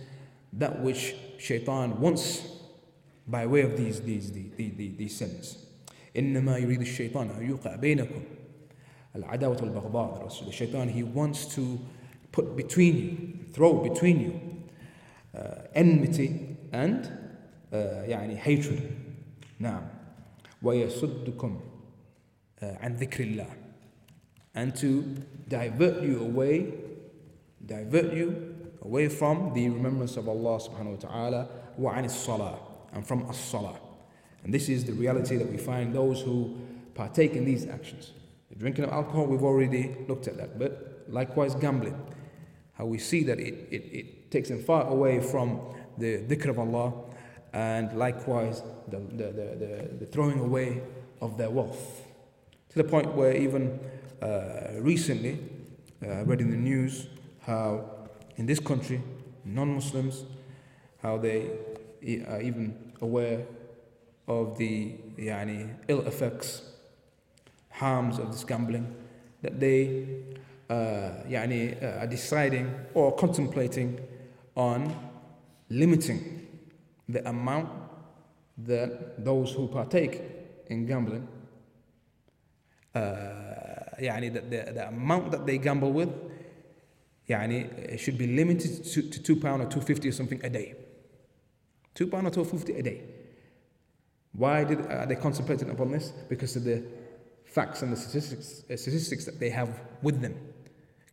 [0.53, 2.43] that which shaitan wants
[3.27, 5.59] by way of these, these, these, these, these sins.
[6.17, 8.23] إنما يريد الشيطان أن يوقع بينكم
[9.17, 11.81] العداوة والبغضاء the shaitan he wants to
[12.33, 17.07] put between you throw between you uh, enmity and
[17.73, 17.77] uh,
[18.07, 18.83] يعني hatred
[19.59, 19.83] نعم
[20.63, 21.61] ويصدكم
[22.61, 23.47] uh, عن ذكر الله
[24.57, 25.05] and to
[25.49, 26.73] divert you away
[27.67, 32.59] divert you away from the remembrance of Allah subhanahu wa ta'ala وعن الصلاة
[32.93, 33.79] and from as-salah
[34.45, 36.57] and this is the reality that we find those who
[36.95, 38.13] partake in these actions
[38.55, 40.59] the drinking of alcohol, we've already looked at that.
[40.59, 42.01] But likewise, gambling.
[42.80, 45.60] How we see that it, it, it takes them far away from
[45.98, 46.94] the dhikr of Allah,
[47.52, 50.82] and likewise, the, the, the, the, throwing away
[51.20, 52.04] of their wealth.
[52.70, 53.82] To the point where, even
[54.22, 55.40] uh, recently,
[56.02, 57.08] uh, I read in the news
[57.42, 58.08] how
[58.38, 59.02] in this country,
[59.44, 60.24] non Muslims,
[61.02, 61.50] how they
[62.30, 63.46] are even aware
[64.26, 66.62] of the yani, ill effects
[67.72, 68.96] harms of this gambling,
[69.42, 70.40] that they uh,
[70.71, 73.99] يعني, uh, are deciding or contemplating
[74.57, 74.95] on
[75.69, 76.47] limiting
[77.09, 77.69] the amount
[78.57, 80.23] that those who partake
[80.69, 81.29] in gambling,
[82.95, 83.01] uh,
[84.01, 86.09] يعني, the, the, the amount that they gamble with,
[87.29, 90.75] يعني, should be limited to, to two pound or two fifty or something a day.
[91.95, 93.03] Two pound or two fifty a day.
[94.33, 96.11] Why did are they contemplating upon this?
[96.29, 96.83] Because of the
[97.45, 100.35] facts and the statistics, uh, statistics that they have with them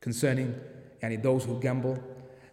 [0.06, 0.56] concerning
[1.02, 1.98] yani, those who gamble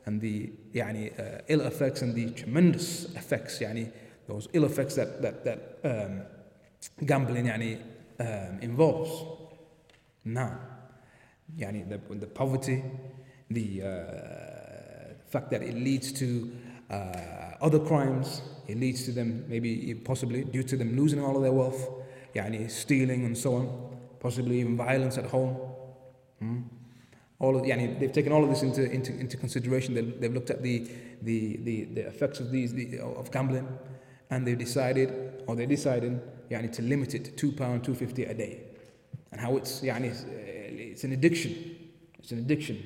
[0.06, 3.90] and the yani, uh, ill effects and the tremendous effects, yani,
[4.26, 6.22] those ill effects that, that, that um,
[7.04, 7.80] gambling yani,
[8.20, 9.24] um, involves.
[10.24, 10.58] Now,
[11.56, 12.82] yani, the, the poverty,
[13.50, 16.52] the uh, fact that it leads to
[16.90, 21.42] uh, other crimes, it leads to them maybe possibly due to them losing all of
[21.42, 21.88] their wealth
[22.34, 25.54] يعني stealing and so on, possibly even violence at home.
[26.38, 26.60] Hmm?
[27.39, 29.93] all of, yani they've taken all of this into, into, into consideration.
[29.93, 30.87] They, have looked at the,
[31.21, 33.67] the, the, the effects of, these, the, of gambling
[34.29, 38.63] and they've decided, or they're deciding, yeah, to limit it to £2, 250 a day.
[39.31, 41.75] And how it's, yani it's, eh, it's an addiction.
[42.19, 42.83] It's an addiction.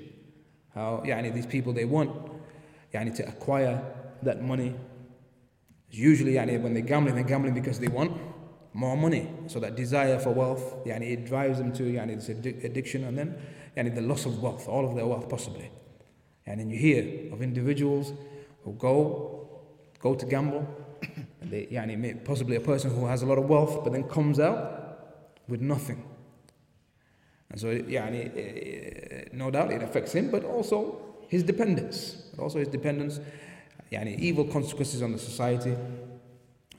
[0.74, 2.32] How yani these people, they want
[2.94, 3.84] yeah to acquire
[4.24, 4.74] that money.
[5.90, 8.18] Usually yeah, when they're gambling, they're gambling because they want
[8.74, 9.30] more money.
[9.48, 13.36] So that desire for wealth, yeah, it drives them to yani this addiction and then
[13.78, 15.70] yani the loss of wealth, all of their wealth possibly.
[16.46, 18.14] And then you hear of individuals
[18.64, 19.48] who go
[20.00, 20.68] go to gamble,
[21.42, 24.40] and they yani possibly a person who has a lot of wealth but then comes
[24.40, 24.78] out
[25.48, 26.04] with nothing.
[27.50, 32.24] And so yani, eh, no doubt it affects him, but also his dependence.
[32.38, 33.20] Also his dependence,
[33.92, 35.76] yani evil consequences on the society.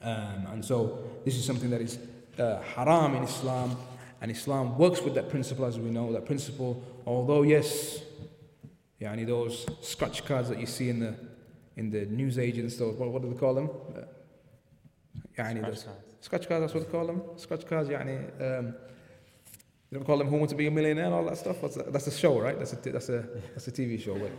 [0.02, 1.98] Um, and so this is something that is
[2.38, 3.76] uh, haram in Islam,
[4.20, 6.12] and Islam works with that principle as we know.
[6.12, 8.00] That principle, although yes,
[8.98, 11.14] yeah, yani those scratch cards that you see in the
[11.76, 13.70] in the news agents, those what, what do they call them?
[13.96, 14.00] Uh,
[15.36, 15.88] yani scratch, cards.
[16.20, 16.62] scratch cards.
[16.62, 17.22] That's what they call them.
[17.36, 17.88] Scratch cards.
[17.88, 18.74] Yeah, Yani, um,
[19.90, 21.60] you don't call them Who Wants to Be a Millionaire and all that stuff.
[21.60, 21.92] That?
[21.92, 22.58] That's a show, right?
[22.58, 24.18] That's a that's a that's a TV show.
[24.18, 24.32] But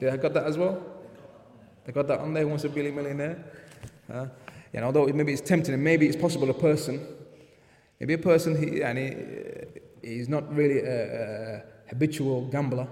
[0.00, 0.82] yeah, I got that as well.
[1.84, 2.44] They got that on there.
[2.44, 3.44] Who Wants to Be a Millionaire?
[4.10, 4.26] Huh?
[4.72, 7.06] And although maybe it's tempting, and maybe it's possible a person,
[8.00, 12.88] maybe a person he, and he, he's not really a, a habitual gambler,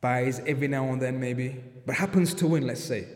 [0.00, 3.06] buys every now and then maybe, but happens to win, let's say.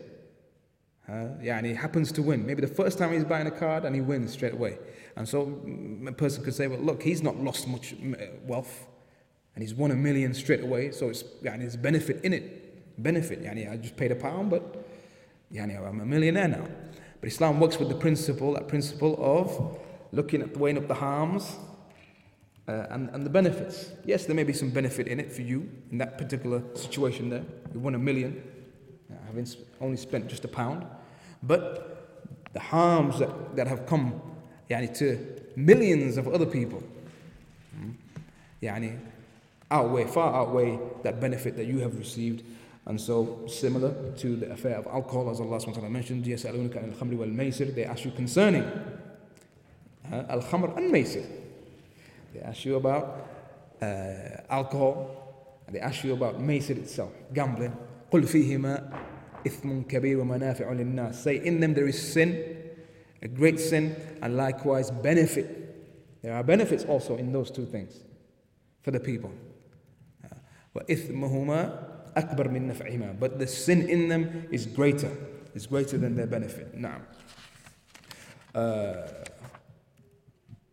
[1.07, 2.45] Uh, yeah, and he happens to win.
[2.45, 4.77] Maybe the first time he's buying a card and he wins straight away.
[5.15, 7.95] And so mm, a person could say, well, look, he's not lost much
[8.45, 8.85] wealth
[9.55, 10.91] and he's won a million straight away.
[10.91, 13.01] So it's, yeah, and there's benefit in it.
[13.01, 13.41] Benefit.
[13.41, 14.85] Yeah, I just paid a pound, but
[15.49, 16.67] yeah, I'm a millionaire now.
[17.19, 19.79] But Islam works with the principle, that principle of
[20.11, 21.57] looking at weighing up the harms
[22.67, 23.91] uh, and, and the benefits.
[24.05, 27.43] Yes, there may be some benefit in it for you in that particular situation there.
[27.73, 28.43] You won a million,
[29.11, 29.47] uh, having
[29.81, 30.85] only spent just a pound.
[31.41, 34.21] But the harms that, that have come
[34.69, 36.83] yani, to millions of other people
[37.75, 37.91] hmm,
[38.61, 38.99] yani,
[39.71, 42.43] outweigh, far outweigh that benefit that you have received.
[42.85, 48.11] And so, similar to the affair of alcohol, as Allah SWT mentioned, they ask you
[48.11, 48.63] concerning
[50.10, 51.26] al-khamr and maysir.
[52.32, 53.26] they ask you about
[53.80, 57.74] uh, alcohol, and they ask you about macer itself, gambling.
[58.10, 58.90] قل فيهما
[59.46, 61.14] إثم كبير ومنافع للناس.
[61.14, 62.56] Say in them there is sin,
[63.22, 66.22] a great sin, and likewise benefit.
[66.22, 68.02] There are benefits also in those two things
[68.82, 69.32] for the people.
[70.74, 73.18] وإثمهما أكبر من نفعهما.
[73.18, 75.10] But the sin in them is greater,
[75.54, 76.74] is greater than their benefit.
[76.74, 77.00] نعم.
[78.54, 79.06] Uh,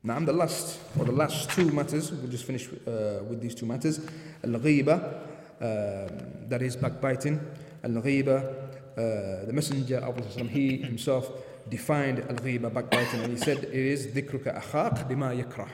[0.07, 3.66] now, the last, or the last two matters, we'll just finish uh, with these two
[3.66, 3.98] matters.
[4.44, 6.09] Al-ghiba, uh,
[6.46, 7.40] that is backbiting.
[7.82, 11.28] Al-ghiba, uh, the Messenger of Allah, he himself
[11.68, 15.70] defined al-ghiba, backbiting, and he said it is dhikruka akhaq bima yakrah.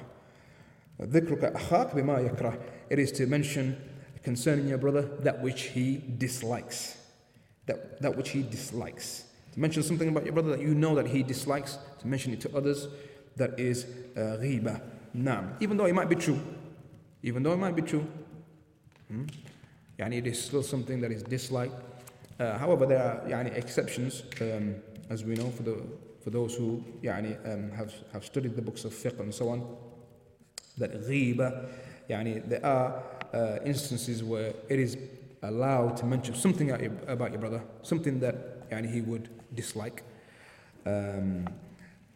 [0.98, 2.58] Dhikruka akhaq bima yakrah.
[2.88, 3.76] It is to mention
[4.22, 6.96] concerning your brother that which he dislikes.
[7.66, 9.24] That, that which he dislikes.
[9.52, 12.40] To mention something about your brother that you know that he dislikes, to mention it
[12.40, 12.88] to others
[13.36, 14.80] that is uh, ghiba.
[15.16, 15.56] Naam.
[15.60, 16.40] Even though it might be true,
[17.22, 18.06] even though it might be true,
[19.08, 19.24] hmm?
[19.98, 21.74] yani it is still something that is disliked.
[22.40, 24.74] Uh, however, there are yani, exceptions, um,
[25.10, 25.82] as we know, for, the,
[26.24, 29.76] for those who yani, um, have, have studied the books of fiqh and so on,
[30.78, 31.68] that ghiba,
[32.08, 33.02] yani, there are
[33.34, 34.96] uh, instances where it is
[35.42, 36.70] allowed to mention something
[37.06, 40.02] about your brother, something that yani, he would dislike.
[40.86, 41.46] Um,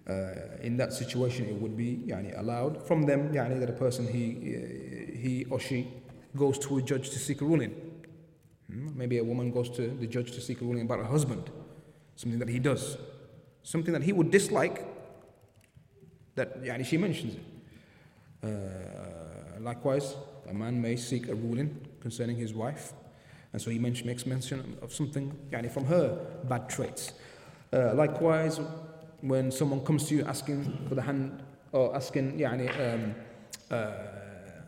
[0.09, 4.07] uh, in that situation, it would be yani, allowed from them yani, that a person
[4.07, 5.89] he, he or she
[6.37, 7.71] goes to a judge to seek a ruling.
[8.71, 8.97] Hmm?
[8.97, 11.51] Maybe a woman goes to the judge to seek a ruling about her husband,
[12.15, 12.97] something that he does,
[13.63, 14.87] something that he would dislike.
[16.37, 17.43] That yani, she mentions it.
[18.45, 20.15] Uh, likewise,
[20.49, 22.93] a man may seek a ruling concerning his wife,
[23.53, 27.15] and so he makes mention of something yani, from her bad traits.
[27.73, 28.61] Uh, likewise,
[29.22, 33.16] when someone comes to you asking for the hand or asking, يعني, um,
[33.70, 33.92] uh,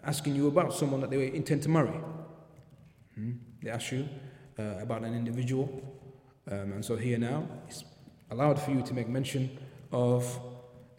[0.05, 1.93] asking you about someone that they intend to marry,
[3.15, 3.31] hmm?
[3.61, 4.07] they ask you
[4.59, 5.69] uh, about an individual,
[6.51, 7.83] um, and so here now it's
[8.31, 9.57] allowed for you to make mention
[9.91, 10.39] of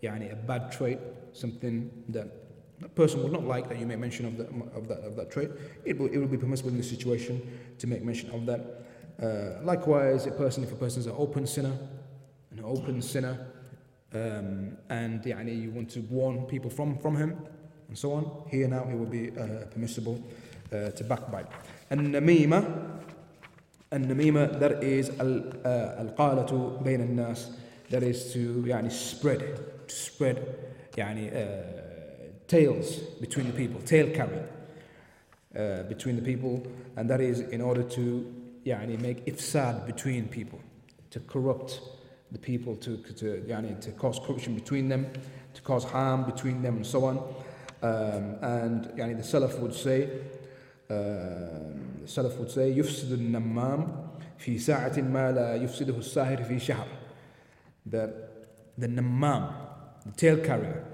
[0.03, 0.99] يعني, a bad trait,
[1.33, 2.29] something that
[2.83, 4.45] a person would not like that you make mention of, the,
[4.77, 5.51] of, that, of that trait.
[5.85, 7.41] It will, it will be permissible in the situation
[7.79, 8.85] to make mention of that.
[9.23, 11.73] Uh, likewise, a person, if a person is an open sinner,
[12.59, 13.47] an open sinner,
[14.13, 17.37] um, and يعني, you want to warn people from, from him,
[17.89, 20.23] and so on, here now it would be uh, permissible
[20.73, 21.47] uh, to backbite.
[21.91, 23.01] And namima,
[23.91, 27.51] and namima, that is al-qalatu bayn al-nas,
[27.91, 30.57] that is to يعني, spread, to spread
[30.97, 31.83] يعني, uh,
[32.47, 34.47] tales between the people, tale carrying
[35.57, 38.33] uh, between the people, and that is in order to
[38.65, 40.61] يعني, make ifsad between people,
[41.11, 41.81] to corrupt
[42.32, 45.08] the people to, to, yani, to cause corruption between them,
[45.54, 47.18] to cause harm between them and so on.
[47.82, 50.04] Um, and yani, the Salaf would say,
[50.90, 50.94] uh,
[52.02, 53.88] the Salaf would say, يفسد النمام
[54.38, 56.88] في ساعة ما لا يفسده الساهر في شهر.
[57.86, 58.14] The,
[58.78, 59.52] the namam,
[60.06, 60.86] the tale carrier,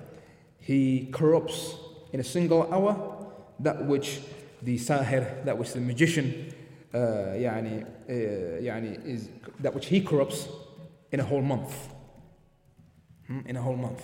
[0.59, 1.75] he corrupts
[2.13, 3.27] in a single hour
[3.59, 4.21] that which
[4.61, 6.53] the sahir, that which the magician,
[6.93, 9.29] uh, يعني, uh, يعني is,
[9.59, 10.47] that which he corrupts
[11.15, 11.73] in a whole month.
[13.27, 13.39] Hmm?
[13.45, 14.03] In a whole month.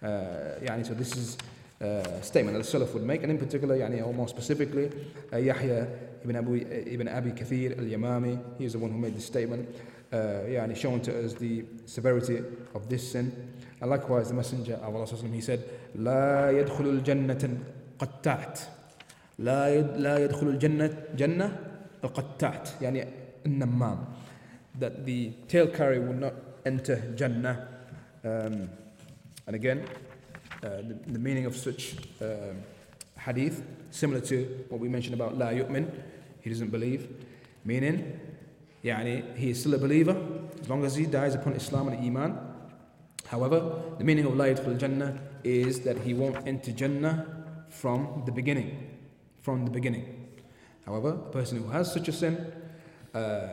[0.00, 0.06] Uh,
[0.62, 1.36] يعني, so this is
[1.82, 4.88] uh, statement the Salaf would make, and in particular, يعني, or more specifically,
[5.32, 5.88] uh, Yahya
[6.22, 9.68] ibn, Abu, ibn Abi Kathir al-Yamami, he is the one who made this statement,
[10.12, 10.16] uh,
[10.46, 12.44] يعني, showing to us the severity
[12.76, 13.32] of this sin.
[13.80, 15.64] And likewise, the Messenger of Allah, he said,
[15.96, 17.58] لا يدخل الجنة
[17.98, 18.60] قتات
[19.38, 21.58] لا لا يدخل الجنة جنة
[22.04, 23.04] القتات يعني
[23.46, 23.98] النمام
[24.78, 27.68] that the tale carrier will not enter Jannah.
[28.24, 28.68] Um,
[29.46, 29.86] and again,
[30.62, 32.54] uh, the, the, meaning of such uh,
[33.18, 35.90] hadith, similar to what we mentioned about La Yu'min,
[36.40, 37.08] he doesn't believe,
[37.64, 38.20] meaning
[38.84, 40.16] يعني, he is still a believer
[40.60, 42.38] as long as he dies upon Islam and Iman.
[43.26, 47.26] However, the meaning of La Yudkhul Jannah is that he won't enter Jannah
[47.68, 48.98] from the beginning.
[49.42, 50.28] From the beginning.
[50.84, 52.52] However, a person who has such a sin,
[53.12, 53.48] uh,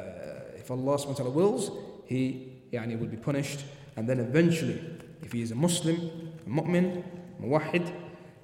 [0.62, 1.70] if Allah subhanahu wa ta'ala wills,
[2.06, 3.64] he يعني, will be punished.
[3.96, 4.80] And then eventually,
[5.22, 5.96] if he is a Muslim,
[6.46, 7.02] a mu'min,
[7.42, 7.92] muwahid,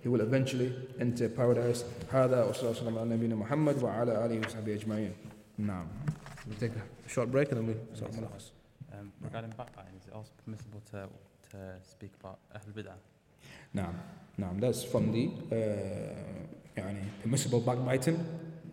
[0.03, 1.85] he will eventually enter paradise.
[2.13, 5.13] هذا وصلى الله على نبينا محمد وعلى آله وصحبه أجمعين.
[5.59, 5.87] نعم.
[6.47, 8.51] We'll take a short break and then we start Malachas.
[8.93, 11.09] Um, regarding backbiting, is it also permissible to,
[11.51, 12.99] to speak about Ahl Bid'ah?
[13.75, 13.95] نعم.
[14.39, 14.61] نعم.
[14.61, 18.17] That's from the uh, يعني, permissible backbiting.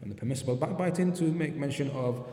[0.01, 2.25] And the permissible backbiting to make mention of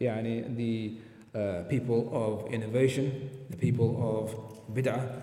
[0.00, 0.92] يعني the
[1.34, 5.22] uh, people of innovation, the people of bid'ah,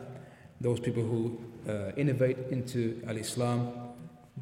[0.59, 3.71] those people who uh, innovate into Al Islam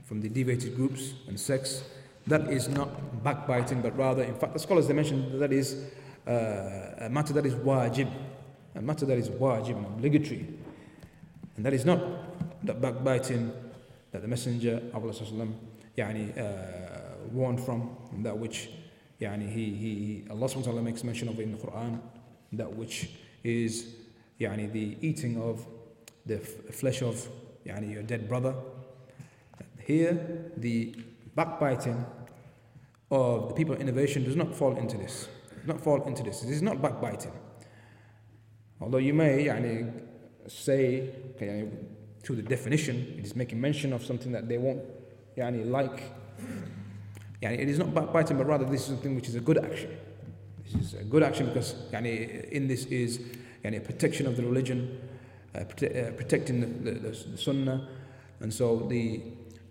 [0.04, 1.84] from the deviated groups and sects.
[2.28, 5.76] That is not backbiting, but rather, in fact, the scholars they mentioned that is
[6.28, 8.10] uh, a matter that is wajib,
[8.76, 10.48] a matter that is wajib and obligatory.
[11.56, 12.00] And that is not
[12.64, 13.52] the backbiting
[14.12, 15.48] that the Messenger of Allah
[15.98, 18.70] يعني, uh, warned from, and that which
[19.22, 22.00] يعني, he, he, Allah subhanahu makes mention of it in the Quran,
[22.54, 23.10] that which
[23.44, 23.96] is
[24.40, 25.66] يعني, the eating of
[26.26, 27.28] the flesh of
[27.66, 28.56] يعني, your dead brother.
[29.86, 30.96] Here, the
[31.36, 32.06] backbiting
[33.12, 35.28] of the people of innovation does not fall into this.
[35.58, 36.42] Does not fall into this.
[36.42, 37.34] This is not backbiting.
[38.80, 39.92] Although you may يعني,
[40.48, 41.10] say
[41.42, 41.70] يعني,
[42.22, 44.82] through the definition, it is making mention of something that they won't
[45.38, 46.04] يعني, like.
[47.44, 49.90] يعني, it is not backbiting, but rather this is something which is a good action.
[50.64, 53.20] This is a good action because يعني, in this is
[53.64, 55.00] يعني, protection of the religion,
[55.56, 57.88] uh, prote- uh, protecting the, the, the, sunnah.
[58.42, 59.22] And so the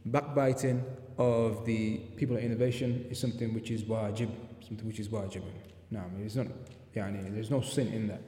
[0.06, 0.82] backbiting
[1.18, 4.30] of the people of innovation is something which is wajib,
[4.66, 5.42] something which is wajib.
[5.90, 6.46] No, I mean, it's not,
[6.94, 8.20] يعني, there's no sin in that.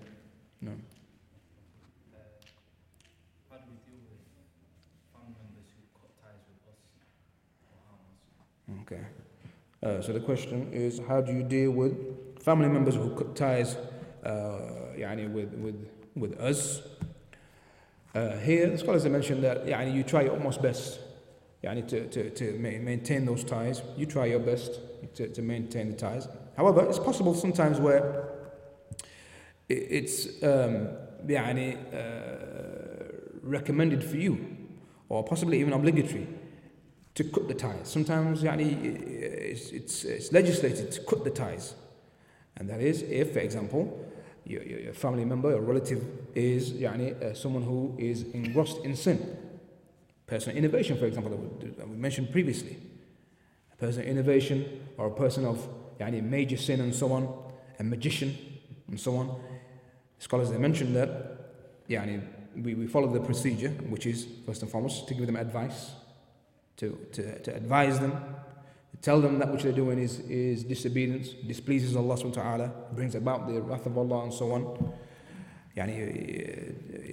[0.60, 0.72] No.
[8.82, 9.00] Okay.
[9.84, 13.76] Uh, so the question is, how do you deal with family members who cut ties
[14.24, 16.82] uh, يعني with, with, with us?
[18.14, 20.98] Uh, here, the scholars have mentioned that يعني you try your utmost best
[21.64, 23.82] يعني to, to, to maintain those ties.
[23.96, 24.80] You try your best
[25.14, 26.28] to, to maintain the ties.
[26.56, 28.28] However, it's possible sometimes where
[29.68, 30.88] it's um,
[31.26, 34.56] يعني, uh, recommended for you,
[35.08, 36.26] or possibly even obligatory,
[37.14, 37.88] to cut the ties.
[37.88, 38.72] Sometimes يعني,
[39.52, 41.74] it's, it's, it's legislated to cut the ties.
[42.56, 44.06] And that is if, for example,
[44.44, 46.04] your, your family member or relative
[46.34, 49.36] is يعني, uh, someone who is engrossed in sin.
[50.26, 51.30] Personal innovation, for example,
[51.76, 52.76] that we mentioned previously.
[53.72, 55.66] A person of innovation or a person of
[55.98, 57.28] يعني, major sin and so on,
[57.78, 58.36] a magician
[58.88, 59.40] and so on.
[60.18, 62.22] Scholars they mentioned that يعني,
[62.56, 65.90] we, we follow the procedure, which is first and foremost to give them advice,
[66.77, 68.11] to, to, to advise them,
[68.91, 72.71] to tell them that which they're doing is, is disobedience, displeases Allah subhanahu wa ta'ala,
[72.93, 74.93] brings about the wrath of Allah and so on.
[75.77, 75.97] Yani,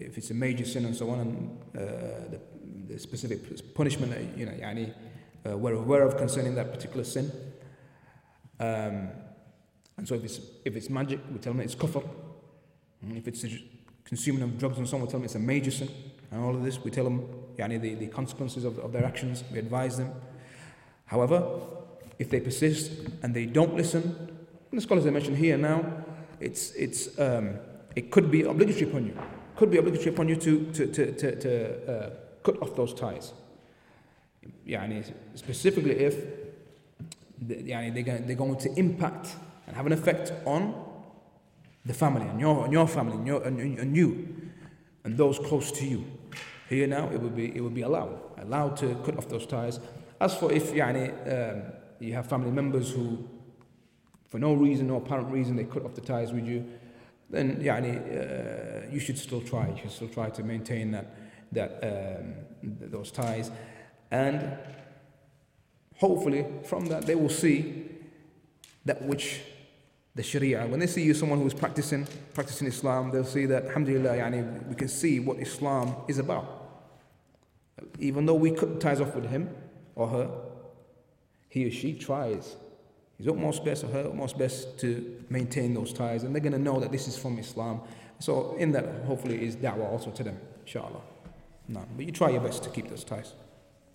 [0.09, 1.81] if it's a major sin and so on, and uh,
[2.31, 2.41] the
[2.93, 4.95] the specific punishment that you know, yani,
[5.49, 7.31] uh, we're aware of concerning that particular sin.
[8.61, 9.09] Um,
[9.97, 12.07] and so if it's, if it's magic, we tell them it's kufr.
[13.11, 13.45] If it's
[14.05, 15.89] consuming of drugs and so on, we tell them it's a major sin.
[16.31, 17.29] And all of this, we tell them
[17.62, 20.12] yani, the, the consequences of, of their actions, we advise them.
[21.06, 21.60] However,
[22.20, 22.92] if they persist
[23.24, 24.38] and they don't listen,
[24.72, 25.86] the scholars I mentioned here now,
[26.40, 27.56] it's, it's, um,
[27.96, 29.18] it could be obligatory upon you.
[29.56, 32.10] Could be obligatory upon you to, to, to, to, to uh,
[32.44, 33.34] cut off those ties.
[34.68, 35.04] يعني
[35.36, 36.16] specifically if
[37.46, 40.74] يعني they're going, they're going to impact and have an effect on
[41.86, 44.28] the family and your, and your family and, your, and, and you
[45.04, 46.06] and those close to you.
[46.72, 49.80] Here now it would be it would be allowed allowed to cut off those ties.
[50.20, 51.62] As for if يعني, um,
[52.00, 53.28] you have family members who
[54.30, 56.66] for no reason, no apparent reason, they cut off the ties with you,
[57.30, 59.70] then يعني, uh, you should still try.
[59.70, 61.16] You should still try to maintain that
[61.54, 63.52] that um, those ties,
[64.12, 64.58] and
[65.96, 67.86] hopefully from that they will see
[68.86, 69.42] that which
[70.16, 70.66] the Sharia.
[70.68, 74.68] When they see you someone who is practicing practicing Islam, they'll see that Alhamdulillah, yani,
[74.68, 76.61] we can see what Islam is about.
[77.99, 79.51] Even though we cut ties off with him
[79.95, 80.31] or her,
[81.49, 82.57] he or she tries
[83.19, 86.59] his utmost best or her utmost best to maintain those ties, and they're going to
[86.59, 87.81] know that this is from Islam.
[88.19, 91.01] So, in that, hopefully, is da'wah also to them, inshallah.
[91.69, 93.35] No, but you try your best to keep those ties.